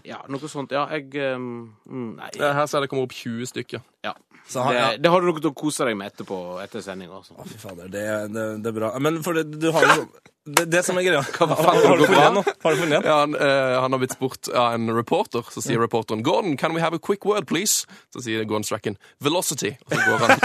[0.07, 0.71] Ja, noe sånt.
[0.71, 1.75] Ja, jeg um,
[2.17, 2.29] Nei.
[2.39, 3.83] Her ser jeg det kommer opp 20 stykker.
[4.05, 4.13] Ja.
[4.47, 4.97] Så han- det, ja.
[4.97, 7.11] det har du noe til å kose deg med etterpå, etter sending.
[7.11, 8.93] Å, fy fader, det, det, det er bra.
[9.03, 10.07] Men for det, du har jo
[10.47, 12.37] det, det som er greia Har, faen, har, du funnet en?
[12.63, 13.07] Har du funnet en?
[13.09, 15.43] Ja, han, uh, han har blitt spurt av en reporter.
[15.51, 17.83] Så sier reporteren 'Gordon, can we have a quick word, please?'
[18.15, 19.75] Så sier Gordon Stracken 'velocity'.
[19.85, 20.39] Og så går han.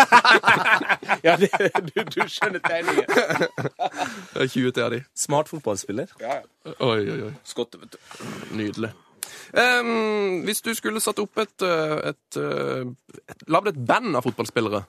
[1.23, 1.51] Ja, det,
[1.95, 3.07] du, du skjønner tegningen.
[3.07, 5.03] Det er 20 til av de.
[5.15, 6.11] Smart fotballspiller.
[6.19, 7.33] Oi, oi, oi.
[7.47, 8.27] Skottet, vet du.
[8.59, 8.91] Nydelig.
[9.53, 12.87] Ehm, hvis du skulle satt opp et, et, et, eh,
[13.29, 14.85] et Lagd et band av fotballspillere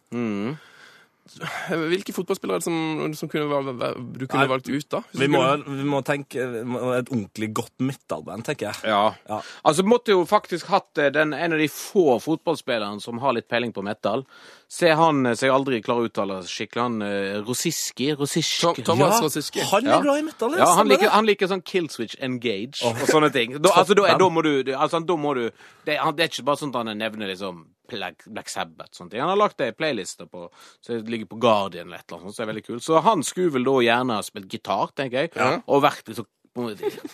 [1.71, 4.99] Hvilke fotballspillere er det som, som kunne, val- val- du kunne Nei, valgt ut, da?
[5.15, 8.91] Vi må, vi må tenke et ordentlig godt metal-band, tenker jeg.
[8.91, 9.03] Ja.
[9.29, 9.37] Ja.
[9.63, 13.47] Altså, måtte jo faktisk hatt eh, den, en av de få fotballspillerne som har litt
[13.51, 14.25] peiling på metal.
[14.67, 18.11] Se han eh, som jeg aldri klarer å uttale skikkelig, han eh, Rosiski?
[18.19, 18.83] Rosiski?
[18.83, 19.63] Tom- Thomas Rosiski.
[19.71, 23.31] Han er glad i metal, Ja, han liker, han liker sånn Killswitch Engage og sånne
[23.33, 23.55] ting.
[23.63, 26.59] Da, altså, da, da må du, altså, da må du det, det er ikke bare
[26.59, 29.19] sånn at han nevner liksom Black, Sabbath ting.
[29.19, 30.47] Han har lagt det i playlister på,
[30.81, 32.79] som ligger på Guardian eller et eller annet sånt, som er veldig kul.
[32.81, 35.33] Så han skulle vel da gjerne ha spilt gitar, tenker jeg,
[35.67, 36.29] og vært liksom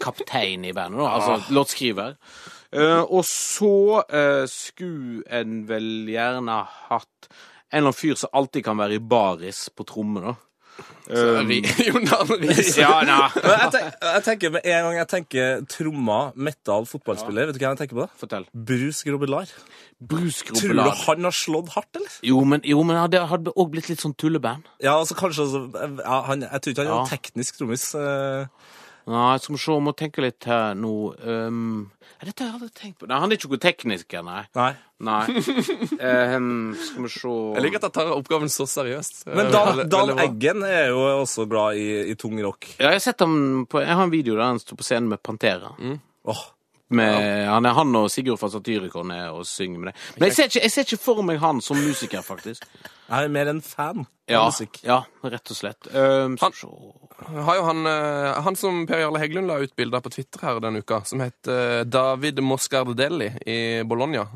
[0.03, 1.11] kaptein i bandet, da.
[1.15, 2.17] Altså låtskriver.
[2.75, 6.59] Uh, og så uh, skulle en vel gjerne
[6.89, 7.29] hatt
[7.69, 10.35] en eller annen fyr som alltid kan være i baris på tromme, da.
[12.83, 12.99] Ja,
[13.33, 17.71] jeg, tenk, jeg tenker med en gang jeg tenker tromma, metal, fotballspiller, vet du hva
[17.73, 18.09] jeg tenker på da?
[18.21, 18.45] Fortell.
[18.53, 19.53] Bruce Grobelar.
[19.99, 22.13] Bruce Tror du han har slått hardt, eller?
[22.23, 24.69] Jo, men, jo, men det hadde òg blitt litt sånn tulleband.
[24.79, 25.63] Ja, altså kanskje altså,
[25.99, 27.07] ja, han, Jeg tror ikke han er Ja.
[27.11, 27.89] teknisk trommis.
[27.99, 28.45] eh.
[29.09, 30.91] Nei, skal vi se, må tenke litt her nå.
[31.25, 31.89] Um,
[32.21, 33.07] Er dette jeg aldri tenkt på.
[33.09, 34.41] Nei, han er ikke noen tekniker, nei.
[34.59, 34.69] Nei.
[35.07, 35.23] Nei.
[36.35, 39.23] um, skal vi se Jeg liker at han tar oppgaven så seriøst.
[39.31, 40.13] Men Eh, Dan, Dan.
[40.19, 42.67] Eggen er jo også glad i, i tung rock.
[42.77, 45.09] Ja, jeg har sett ham på Jeg har en video der han står på scenen
[45.13, 45.71] med Pantera.
[46.29, 46.43] Åh,
[46.89, 49.95] med han, er, han og Sigurd fra Satyricon er og synger med det.
[50.17, 52.65] Men jeg ser, ikke, jeg ser ikke for meg han som musiker, faktisk.
[53.09, 54.75] Jeg er mer en fan Ja, av musikk.
[54.85, 55.87] ja rett og slett.
[55.89, 56.53] Um, Han-.
[57.47, 60.59] Har jo han, eh, han som Per Jarle Heggelund la ut bilder på Twitter her
[60.61, 64.27] denne uka, som heter David Moscardelli i Bologna.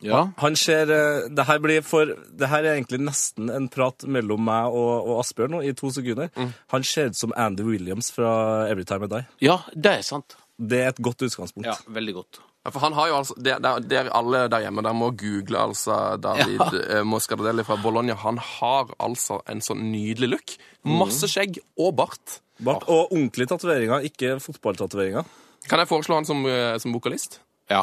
[0.00, 0.22] ja.
[0.40, 4.40] Han ser eh, det her, blir for, det her er egentlig nesten en prat mellom
[4.48, 6.32] meg og, og Asbjørn nå, i to sekunder.
[6.72, 8.32] Han ser ut som Andy Williams fra
[8.72, 9.22] Every Time I Die.
[9.50, 10.38] ja, det er sant.
[10.58, 11.66] Det er et godt utgangspunkt.
[11.66, 12.40] Ja, veldig godt.
[12.64, 15.58] Ja, for han har jo altså, der, der, der alle der hjemme der må google
[15.66, 17.02] altså David ja.
[17.04, 18.16] Moscardelli fra Bologna.
[18.22, 20.54] Han har altså en sånn nydelig look.
[20.88, 22.38] Masse skjegg og bart.
[22.64, 25.26] Bart, og ordentlige tatoveringer, ikke fotballtatoveringer.
[25.68, 27.40] Kan jeg foreslå han som, eh, som vokalist?
[27.72, 27.82] Ja.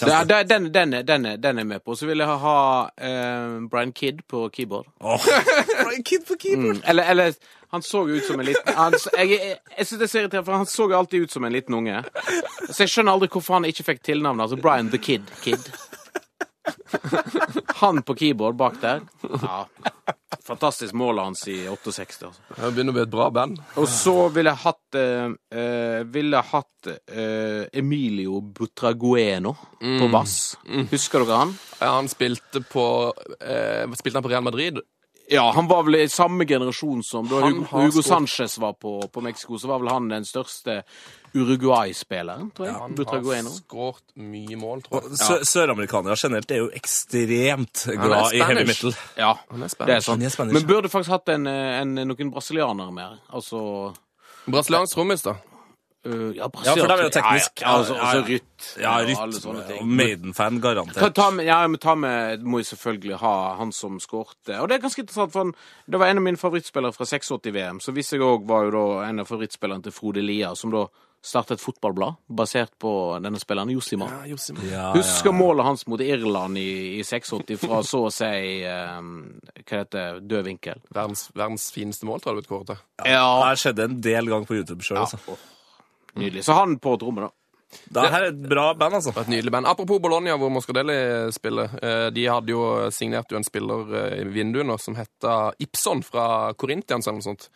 [0.00, 1.94] Ja, er, den, den, den, den er med på.
[1.96, 2.56] Så vil jeg ha,
[2.98, 4.86] eh, Brian Kidd på keyboard.
[5.00, 6.76] Brian Kidd på keyboard!
[6.76, 6.82] Mm.
[6.84, 7.32] Eller, eller
[7.70, 10.18] han så jo ut som en liten han, Jeg, jeg, jeg synes det er så
[10.18, 12.02] irriterende, for han så jo alltid ut som en liten unge.
[12.70, 14.46] Så jeg skjønner aldri hvorfor han ikke fikk tilnavnet.
[14.46, 15.32] Altså Brian the Kid.
[15.42, 15.70] Kid.
[17.80, 19.02] Han på keyboard bak der.
[19.42, 19.66] Ja.
[20.46, 22.26] Fantastisk målet hans i 68.
[22.26, 22.42] Altså.
[22.56, 23.58] Det begynner å bli et bra band.
[23.80, 30.56] Og så ville jeg hatt eh, eh, Ville jeg hatt eh, Emilio Butragueno på bass.
[30.92, 31.56] Husker dere han?
[31.80, 32.86] Ja, han spilte på,
[33.40, 34.78] eh, spilte han på Real Madrid.
[35.28, 39.20] Ja, han var vel i samme generasjon som da Hugo, Hugo Sanchez var på, på
[39.20, 39.58] Mexico.
[39.58, 40.82] Så var vel han den største
[41.36, 42.74] Uruguay-spilleren, tror jeg.
[42.80, 43.50] Han Butragueno.
[43.50, 45.18] har skåret mye mål, tror jeg.
[45.20, 45.38] Ja.
[45.44, 48.84] Søramerikanere generelt er jo ekstremt glad i heavy Spanish.
[48.84, 48.94] metal.
[49.18, 49.96] Ja, Han er det spennende.
[49.96, 50.40] er sant.
[50.50, 53.18] Er Men burde faktisk hatt en, eh, en, noen brasilianere med.
[53.32, 53.94] Altså
[54.46, 55.34] Brasiliansk trommis, da.
[56.06, 57.60] Uh, Ja, Ja, for det er jo teknisk.
[57.60, 58.98] Ja, ja, altså, Ja, Rytt ja.
[59.02, 59.08] Rytt.
[59.10, 59.80] Ja, alle sånne ting.
[59.80, 61.14] og Maiden-fan, Ta, garantert.
[61.16, 64.60] ta med, ja, men ta med må jo selvfølgelig ha han som skårte.
[64.60, 65.52] Og det er ganske interessant, for han,
[65.90, 67.80] det var en av mine favorittspillere fra 86-VM.
[67.80, 70.86] Så visste jeg òg var jo da en av favorittspillerne til Frode Lia, som da
[71.24, 72.90] startet et fotballblad basert på
[73.22, 74.12] denne spilleren, Josimar.
[74.12, 74.58] Ja, Josim.
[74.70, 79.10] Ja, Husker målet hans mot Irland i, i 86 fra så å si um,
[79.64, 80.26] Hva heter det?
[80.30, 80.82] Død vinkel.
[80.94, 82.84] Verdens, verdens fineste mål, tror jeg det ble kåret til.
[83.06, 85.02] Det har skjedd en del ganger på YouTube sjøl.
[85.02, 85.18] Altså.
[86.16, 86.44] Nydelig.
[86.46, 87.32] Så han på trommet, da.
[87.90, 89.10] Det her er et bra band, altså.
[89.20, 89.66] Et nydelig band.
[89.68, 90.94] Apropos Bologna, hvor Moscadelli
[91.34, 91.74] spiller.
[91.82, 92.62] eh, De hadde jo
[92.94, 97.26] signert jo en spiller eh, i vinduet nå som heter Ibson fra Corinthians eller noe
[97.26, 97.48] sånt.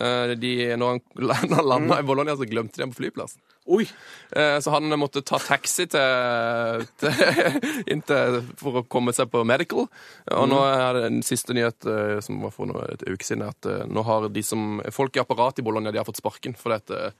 [0.00, 1.00] Eh, De, når han
[1.32, 3.40] landa, landa i Bologna, så glemte de ham på flyplassen.
[3.66, 3.82] Oi!
[4.30, 7.16] Eh, Så han måtte ta taxi til, til,
[7.90, 9.88] inn til, for å komme seg på medical.
[10.36, 13.42] Og nå er det en siste nyhet eh, som var for noe, et uke siden,
[13.48, 16.54] at nå har de som, folk i apparatet i Bologna de har fått sparken.
[16.54, 17.10] For dette,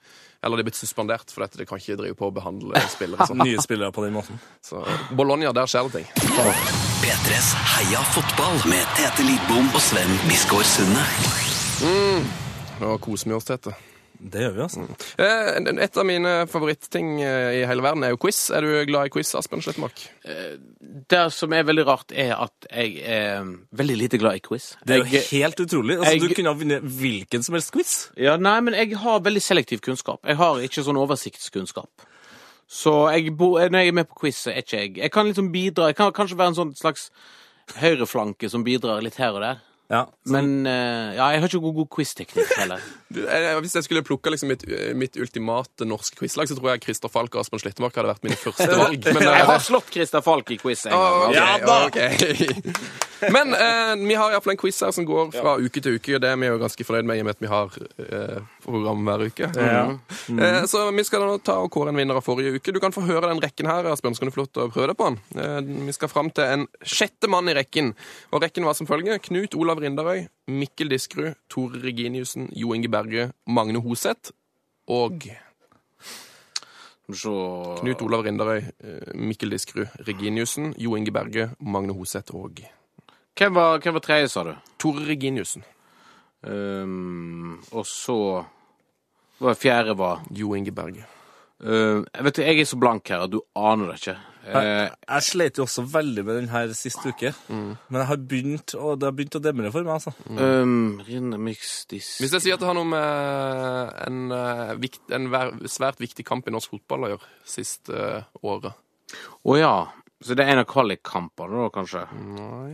[0.47, 3.27] eller de er blitt suspendert, for dette, de kan ikke drive på å behandle spillere.
[3.27, 3.43] sånn.
[3.43, 4.39] Nye spillere på den måten.
[4.63, 4.85] Så
[5.19, 6.09] Bologna, der skjer det ting.
[7.03, 11.07] P3s Heia fotball med Tete Lidbom og Sven Biskår Sunde.
[12.81, 13.75] Og koser vi oss, til dette.
[14.17, 14.85] Det gjør vi, altså.
[15.21, 18.39] Eh, Et av mine favorittting eh, i hele verden er jo quiz.
[18.51, 20.01] Er du glad i quiz, Asbjørn Slettmark?
[21.13, 23.45] Det som er veldig rart, er at jeg er
[23.77, 24.71] veldig lite glad i quiz.
[24.89, 25.99] Det er jo jeg, helt utrolig.
[25.99, 27.93] Altså, jeg- Du kunne ha vunnet hvilken som helst quiz.
[28.17, 30.21] ja, nei, men jeg har veldig selektiv kunnskap.
[30.25, 31.91] Jeg har ikke sånn oversiktskunnskap.
[32.69, 35.27] Så jeg, bo- når jeg er med på quiz, så er ikke jeg Jeg kan
[35.27, 37.11] liksom bidra Jeg kan kanskje være en sånn slags
[37.77, 39.61] høyreflanke som bidrar litt her og der.
[39.93, 40.01] Ja.
[40.27, 42.83] Men eh, ja, jeg har ikke god, god quizteknikk heller.
[43.07, 44.65] Du, eh, Hvis jeg skulle plukke liksom mitt,
[44.99, 48.39] mitt ultimate norske quizlag, så tror jeg Christer Falk og Aspen Slettemark hadde vært mine
[48.41, 48.99] første valg.
[49.15, 51.37] Men, eh, Jeg har slått Christer Falk i quiz en gang.
[51.39, 51.67] Altså.
[51.69, 51.77] da!
[51.87, 53.07] ok.
[53.33, 56.23] Men eh, vi har iallfall en quiz her som går fra uke til uke, og
[56.23, 59.07] det er vi jo ganske fornøyd med i og med at vi har eh, program
[59.09, 59.51] hver uke.
[59.57, 62.75] Eh, så vi skal nå ta og kåre en vinner av forrige uke.
[62.75, 64.91] Du kan få høre den rekken her, Asbjørn, skal du få lov til å prøve
[64.93, 65.19] deg på den.
[65.41, 65.59] Eh,
[65.89, 67.95] vi skal fram til en sjette mann i rekken,
[68.33, 73.31] og rekken var som følger Knut Olav Rindarøy, Mikkel Diskerud, Tore Reginiussen, Jo Inge Berge,
[73.47, 74.35] Magne Hoseth
[74.93, 75.27] og
[77.15, 77.33] Så
[77.81, 82.65] Knut Olav Rindarøy, eh, Mikkel Diskerud, Reginiussen, Jo Inge Berge, Magne Hoseth og
[83.37, 84.55] Hvem var, hvem var tredje, sa du?
[84.81, 85.65] Tore Reginiussen.
[86.47, 88.17] Um, og så
[89.43, 91.05] var fjerde var Jo Inge Berge.
[91.65, 94.17] uh, Jeg vet ikke, jeg er så blank her at du aner det ikke.
[94.17, 97.33] Jeg, Eh, jeg slet jo også veldig med den her sist uke.
[97.51, 100.13] Men jeg har begynt, og det har begynt å demre for meg, altså.
[100.31, 101.01] um,
[102.23, 104.87] Hvis jeg sier at det har noe med en, en,
[105.19, 108.79] en svært viktig kamp i norsk fotball å gjøre siste uh, året.
[109.43, 109.75] Å ja.
[110.27, 112.03] Så det er en av kvalikkampene, da, kanskje?
[112.35, 112.73] Nei.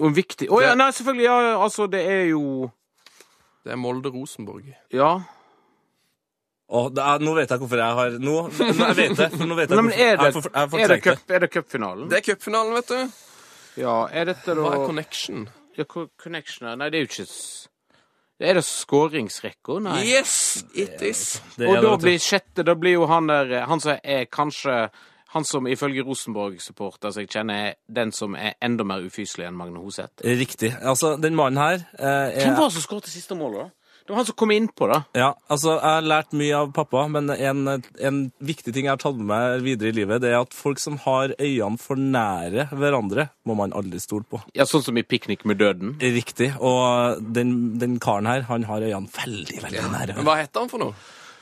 [0.00, 1.26] Og en viktig Å ja, nei, selvfølgelig.
[1.28, 2.70] Ja, altså, det er jo
[3.62, 4.72] Det er Molde-Rosenborg.
[4.90, 5.12] Ja.
[6.72, 9.74] Oh, er, nå vet jeg hvorfor jeg har Nå, nå jeg vet jeg, nå vet
[9.74, 12.06] jeg men hvorfor er det, jeg for- jeg er det, cup, er det cupfinalen?
[12.08, 13.18] Det er cupfinalen, vet du.
[13.82, 15.44] Ja, er dette da Hva er connection?
[15.76, 16.70] ja, Connection?
[16.80, 17.28] Nei, det er jo ikke
[18.48, 19.78] Er det skåringsrekka?
[19.84, 19.98] Nei.
[20.08, 21.22] Yes, it is.
[21.58, 24.86] Det Og er da blir sjette Da blir jo han der Han som er kanskje
[25.32, 29.80] Han som ifølge Rosenborg-supporter jeg kjenner, er den som er enda mer ufyselig enn Magne
[29.80, 30.20] Hoseth.
[30.24, 30.74] Riktig.
[30.82, 33.70] Altså, den mannen her eh, Hvem er var det som skåret det siste målet, da?
[34.02, 34.96] Det var han som kom innpå, da.
[35.14, 37.60] Ja, altså, jeg har lært mye av pappa, men en,
[38.02, 40.80] en viktig ting jeg har tatt med meg videre i livet, det er at folk
[40.82, 44.40] som har øynene for nære hverandre, må man aldri stole på.
[44.58, 45.94] Ja, Sånn som i 'Piknik med døden'.
[46.02, 46.50] Riktig.
[46.58, 50.16] Og den, den karen her, han har øynene veldig, veldig nære.
[50.18, 50.94] Men hva heter han for noe?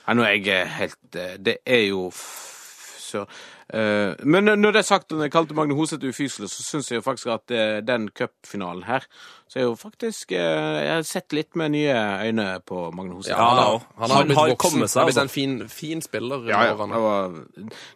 [0.07, 3.25] Ja, nå er jeg eh, helt eh, Det er jo f- sør...
[3.25, 6.99] Eh, men når det er sagt, når jeg kalte Magne Hoseth ufyselig, så syns jeg
[6.99, 9.07] jo faktisk at eh, den cupfinalen her
[9.47, 11.95] Så er jo faktisk eh, Jeg har sett litt med nye
[12.27, 13.37] øyne på Magne Hoseth.
[13.37, 14.65] Ja, han, har, han, Han har blitt har voksen.
[14.65, 15.27] kommet seg, Han har blitt altså.
[15.29, 16.51] en fin, fin spiller.
[16.51, 16.75] Ja, ja.
[16.75, 17.39] Det, var,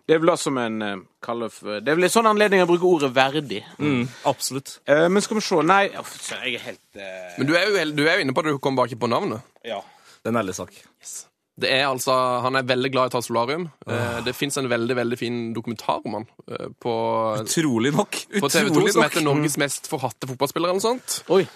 [0.07, 2.71] det er vel også som en eh, kaller Det er vel en sånn anledning å
[2.71, 3.63] bruke ordet verdig.
[3.79, 4.79] Mm, absolutt.
[4.87, 7.37] Eh, men skal vi se Nei, jeg er helt uh...
[7.39, 9.43] Men du er, jo, du er jo inne på at du kommer bak på navnet.
[9.67, 9.83] Ja.
[10.21, 10.77] Det er en ærlig sak.
[11.61, 13.69] Det er altså, Han er veldig glad i å ta solarium.
[13.87, 16.95] Eh, Det fins en veldig veldig fin dokumentar om han eh, på,
[17.45, 18.11] Utrolig nok.
[18.41, 19.11] på TV2 som nok.
[19.13, 20.67] heter 'Norges mest forhatte fotballspiller'.
[20.71, 21.23] eller noe sånt.
[21.31, 21.47] Oi.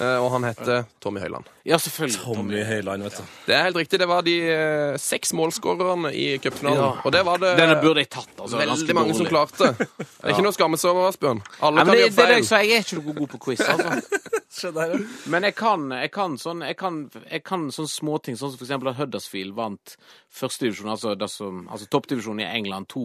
[0.00, 1.44] Eh, Og han heter Tommy Høiland.
[1.68, 2.20] Ja, selvfølgelig.
[2.22, 3.22] Tommy Høiland, vet du.
[3.48, 3.98] Det er helt riktig.
[4.00, 6.80] Det var de eh, seks målskårerne i cupfinalen.
[6.80, 6.90] Ja.
[7.04, 8.30] Og det var det Denne burde jeg tatt.
[8.38, 8.56] altså.
[8.60, 9.72] veldig mange mange som klarte.
[10.18, 11.40] Det er ikke noe å skamme seg over, Asbjørn.
[11.62, 12.36] Alle Ja, kan gjøre gjøre det er det feil.
[12.38, 13.60] jeg sa, jeg er ikke noe god på quiz.
[13.68, 14.24] altså.
[15.32, 16.96] Men jeg kan, jeg kan sånn jeg kan,
[17.30, 19.92] jeg kan sånne småting, sånn som for eksempel at Huddersfield vant
[20.34, 23.02] førstedivisjon, altså, altså toppdivisjonen i England, to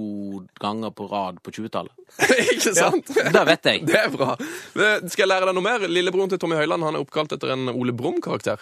[0.59, 1.93] ganger på rad på 20-tallet.
[2.55, 3.11] ikke sant?
[3.13, 3.83] Det vet jeg.
[3.91, 4.33] Det er bra.
[4.39, 5.85] Skal jeg lære deg noe mer?
[5.91, 8.61] Lillebroren til Tommy Høiland han er oppkalt etter en Ole Brumm-karakter.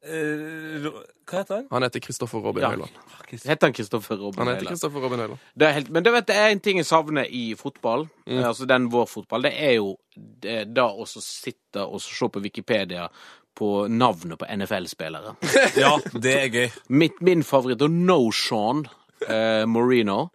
[0.00, 0.86] Eh,
[1.28, 1.66] Hva heter han?
[1.70, 2.70] Han heter Kristoffer Robin Ja.
[2.72, 2.90] Høiland.
[3.30, 4.72] Heter han Kristoffer Robin Han heter Høiland?
[4.72, 5.40] Kristoffer Robin Høiland.
[5.54, 8.44] Det er helt, men det, vet, jeg, er en ting jeg savner i fotball, mm.
[8.44, 12.30] altså den vår fotball, det er jo det, da å så sitte og så se
[12.32, 13.08] på Wikipedia
[13.54, 15.36] på navnet på NFL-spillere.
[15.82, 16.68] Ja, det er gøy.
[16.88, 18.86] Mitt, min favoritt er No Sean
[19.28, 20.30] eh, Moreno.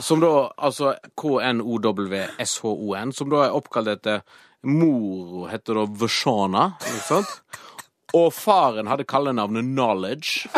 [0.00, 4.22] Som da, altså K-N-O-W-S-H-O-N, som da er oppkalt etter
[4.66, 7.34] mor, heter da Vashana, ikke sant?
[8.16, 10.48] Og faren hadde kallenavnet Knowledge,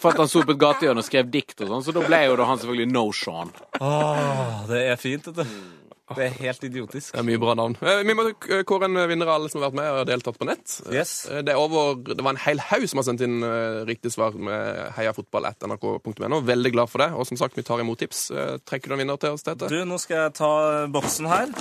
[0.00, 2.22] for at han sto på et gatehjørne og skrev dikt og sånn, så da ble
[2.24, 3.52] jo da han selvfølgelig No Sean.
[3.80, 5.44] Åh, det er fint, dette.
[5.44, 5.79] du.
[6.16, 7.12] Det er helt idiotisk.
[7.14, 7.76] Det er mye bra navn.
[7.80, 8.24] Eh, Vi må
[8.66, 10.76] kåre en vinner av alle som har vært med og deltatt på nett.
[10.92, 11.12] Yes.
[11.30, 14.10] Eh, Det, er over, det var en hel haug som har sendt inn eh, riktig
[14.14, 16.40] svar med heiafotball.nrk.no.
[16.46, 17.10] Veldig glad for det.
[17.14, 18.30] Og som sagt, vi tar imot tips.
[18.34, 19.68] Eh, Trekker du en vinner til oss, Tete?
[19.70, 20.50] Du, nå skal jeg ta
[20.92, 21.52] boksen her.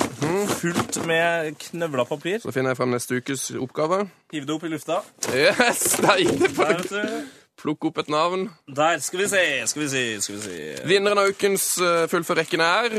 [0.60, 2.40] Fullt med knøvla papir.
[2.44, 4.04] Så finner jeg frem neste ukes oppgave.
[4.34, 5.02] Hiv det opp i lufta.
[5.34, 7.36] Yes, Der gikk det Der, vet du.
[7.60, 8.48] Plukk opp et navn.
[8.72, 10.60] Der skal vi se, skal vi se, skal vi se.
[10.88, 12.96] Vinneren av ukens uh, fullfør rekken er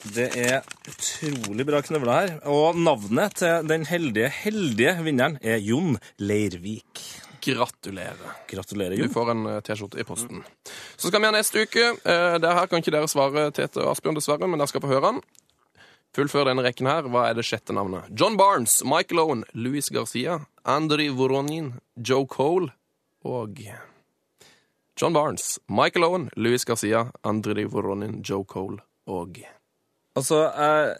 [0.00, 2.30] Det er utrolig bra knøvler her.
[2.48, 7.02] Og navnet til den heldige, heldige vinneren er Jon Leirvik.
[7.44, 8.38] Gratulerer.
[8.48, 9.08] Gratulerer, Jon.
[9.08, 10.42] Du får en eh, T-skjorte i posten.
[10.96, 11.92] Så skal vi ha neste uke.
[12.04, 15.12] Det her kan ikke dere svare Tete og Asbjørn, dessverre, men dere skal få høre
[15.12, 15.22] han.
[16.16, 17.06] Fullfør denne rekken her.
[17.06, 18.08] Hva er det sjette navnet?
[18.16, 22.72] John Barnes, Michael Owen, Louis Garcia, Andri Voronin, Joe Cole
[23.24, 23.60] og
[25.00, 29.40] John Barnes, Michael Owen, Louis Garcia, Andri Voronin, Joe Cole og
[30.18, 30.94] Altså, jeg,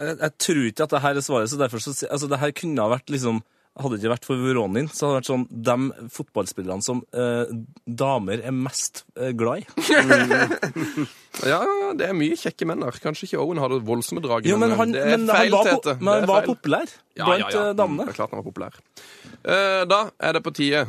[0.00, 2.54] jeg, jeg tror ikke at det her er svaret, så derfor så Altså, det her
[2.56, 3.42] kunne ha vært liksom
[3.80, 7.52] Hadde det ikke vært for Veronin, så hadde det vært sånn de fotballspillerne som eh,
[7.86, 9.66] damer er mest eh, glad i.
[11.46, 11.60] Ja,
[11.96, 12.96] det er mye kjekke menn der.
[13.00, 16.12] Kanskje ikke Owen hadde voldsomme draget, men han, det er men feil, han var, men
[16.12, 16.50] han var feil.
[16.50, 17.62] populær Ja, blant ja, ja.
[17.62, 18.08] eh, damene.
[18.08, 18.82] Det er klart han var populær.
[19.40, 20.82] Eh, da er det på tide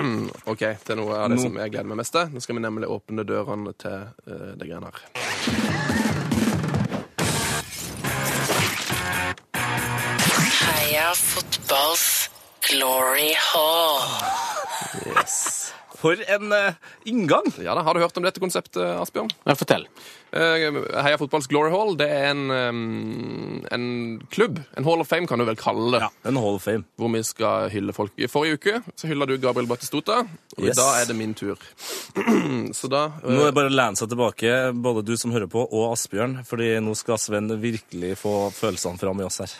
[0.54, 2.30] OK, til noe av det som jeg gleder meg mest til.
[2.32, 6.27] Nå skal vi nemlig åpne dørene til uh, det greiene her.
[10.58, 12.28] Heia fotballs
[12.70, 14.02] glory hall.
[15.06, 15.72] Yes.
[15.98, 16.74] For en uh,
[17.10, 17.48] inngang!
[17.62, 19.30] Ja da, Har du hørt om dette konseptet, Asbjørn?
[19.48, 19.86] Ja, fortell.
[20.28, 23.86] Uh, Heia Fotballs Glory Hall det er en, um, en
[24.30, 24.60] klubb.
[24.78, 26.10] En Hall of Fame, kan du vel kalle det.
[26.28, 26.84] En Hall of Fame.
[27.00, 28.12] Hvor vi skal hylle folk.
[28.20, 30.20] I forrige uke så hylla du Gabriel Batistota,
[30.58, 30.76] og Yes.
[30.78, 31.58] da er det min tur.
[32.78, 35.50] så da uh, Nå er det bare å lene seg tilbake, både du som hører
[35.50, 39.56] på, og Asbjørn, fordi nå skal Sven virkelig få følelsene fram i oss her.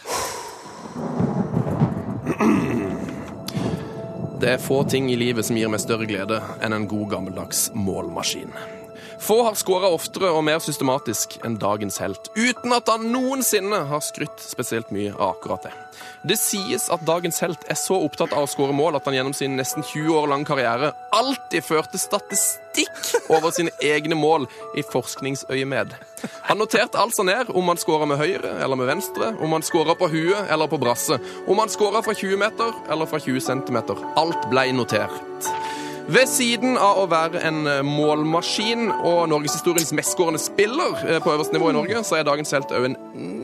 [4.39, 7.69] Det er få ting i livet som gir meg større glede enn en god gammeldags
[7.75, 8.53] målmaskin.
[9.21, 14.03] Få har skåra oftere og mer systematisk enn dagens helt, uten at han noensinne har
[14.05, 15.73] skrytt spesielt mye av akkurat det.
[16.23, 19.35] Det sies at dagens helt er så opptatt av å skåre mål at han gjennom
[19.35, 24.47] sin nesten 20 år lange karriere alltid førte statistikk over sine egne mål
[24.79, 25.95] i forskningsøyemed.
[26.49, 29.99] Han noterte altså ned om han skåra med høyre eller med venstre, om han skåra
[29.99, 33.99] på huet eller på brasse, om han skåra fra 20 meter eller fra 20 centimeter.
[34.19, 35.19] Alt ble notert.
[36.09, 41.53] Ved siden av å være en eh, målmaskin og norgeshistoriens mestskårende spiller eh, på øverste
[41.53, 42.97] nivå i Norge, så er dagens helt òg en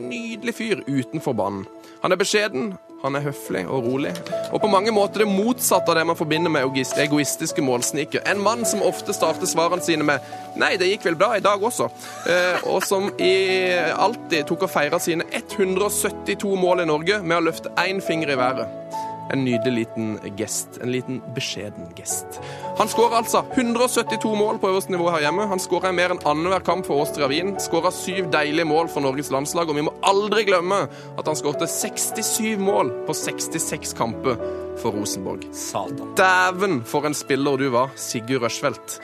[0.09, 1.67] nydelig fyr utenfor banen.
[2.01, 4.15] Han er beskjeden, han er høflig og rolig,
[4.49, 8.25] og på mange måter det motsatte av det man forbinder med egoistiske målsniker.
[8.25, 10.25] En mann som ofte starter svarene sine med
[10.57, 11.91] 'Nei, det gikk vel bra i dag også',
[12.25, 17.69] eh, og som alltid tok og feira sine 172 mål i Norge med å løfte
[17.77, 19.04] én finger i været.
[19.33, 20.77] En nydelig liten gest.
[20.81, 22.39] En liten beskjeden gest.
[22.77, 25.47] Han skårer altså 172 mål på øverste nivå her hjemme.
[25.49, 27.55] Han skårer mer enn annenhver kamp for Austria Wien.
[27.61, 30.85] Skåra syv deilige mål for Norges landslag, og vi må aldri glemme
[31.17, 34.37] at han skårte 67 mål på 66 kamper
[34.81, 35.47] for Rosenborg.
[35.55, 36.13] Satan.
[36.19, 38.99] Dæven, for en spiller du var, Sigurd Rushfeldt.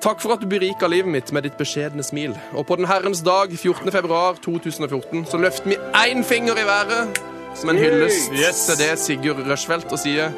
[0.00, 2.32] Takk for at du berika livet mitt med ditt beskjedne smil.
[2.56, 3.92] Og på den herrens dag, 14.
[3.92, 7.20] februar 2014, så løfter vi én finger i været
[7.54, 8.66] som en hyllest Yes.
[8.66, 10.32] til det Sigurd Rushfeldt og sier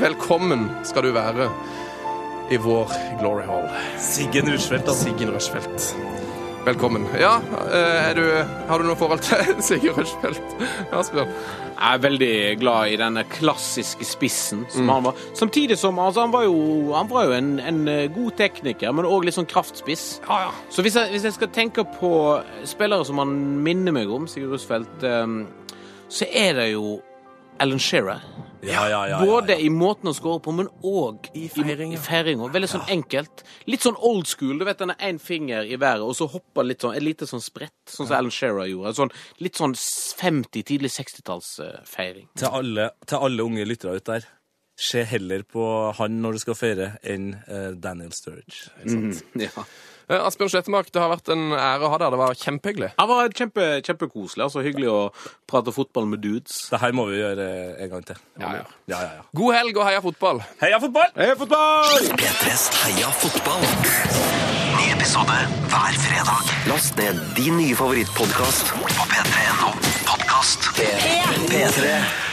[0.00, 1.50] velkommen skal du være
[2.50, 3.66] i vår Glory Hall.
[3.98, 5.08] Siggen Rushfeldt, altså.
[5.08, 5.94] Siggen Rushfeldt.
[6.66, 7.04] Velkommen.
[7.18, 7.36] Ja,
[7.70, 8.22] eh, er du,
[8.68, 10.56] har du noe forhold til Sigurd Rushfeldt?
[10.94, 11.30] Asbjørn?
[11.76, 12.30] Jeg er veldig
[12.62, 15.18] glad i denne klassiske spissen som han var.
[15.36, 16.56] Samtidig som altså, han var jo,
[16.96, 20.06] han var jo en, en eh, god tekniker, men òg litt sånn kraftspiss.
[20.72, 22.10] Så hvis jeg, hvis jeg skal tenke på
[22.66, 23.34] spillere som han
[23.66, 25.26] minner meg om, Sigurd Rushfeldt eh,
[26.08, 26.98] så er det jo
[27.58, 28.20] Alan Shearer.
[28.66, 32.48] Ja, ja, ja, Både i måten å score på, men òg i feiringa.
[32.52, 33.44] Veldig sånn enkelt.
[33.70, 34.56] Litt sånn old school.
[34.58, 37.28] Du vet den er én finger i været, og så hopper litt sånn, et lite
[37.30, 38.94] sånn sprett, sånn som Alan Shearer gjorde.
[38.98, 39.12] Sånn,
[39.44, 42.30] litt sånn 50-, tidlig 60-tallsfeiring.
[42.40, 44.30] Til alle, til alle unge lyttere ut der.
[44.76, 48.66] Se heller på han når du skal feire, enn uh, Daniel Sturridge.
[49.40, 49.68] Ja.
[50.08, 52.14] Eh, Asbjørn Slettemark, det har vært en ære å ha deg.
[52.14, 52.90] Det var kjempehyggelig.
[52.98, 54.44] Det var kjempe, kjempekoselig.
[54.46, 54.98] altså Hyggelig å
[55.50, 56.60] prate fotball med dudes.
[56.70, 57.46] Det her må vi gjøre
[57.82, 58.20] en gang til.
[58.38, 58.66] Ja, ja.
[58.92, 59.24] ja, ja, ja.
[59.40, 60.42] God helg og heia fotball!
[60.62, 61.10] Heia fotball!
[61.18, 62.12] Heia fotball!
[62.22, 63.66] P3s Heia fotball.
[64.76, 65.40] Ny episode
[65.72, 66.54] hver fredag.
[66.70, 69.74] Last ned din nye favorittpodkast på p3.no
[70.06, 70.70] podkast.
[71.50, 72.25] P3.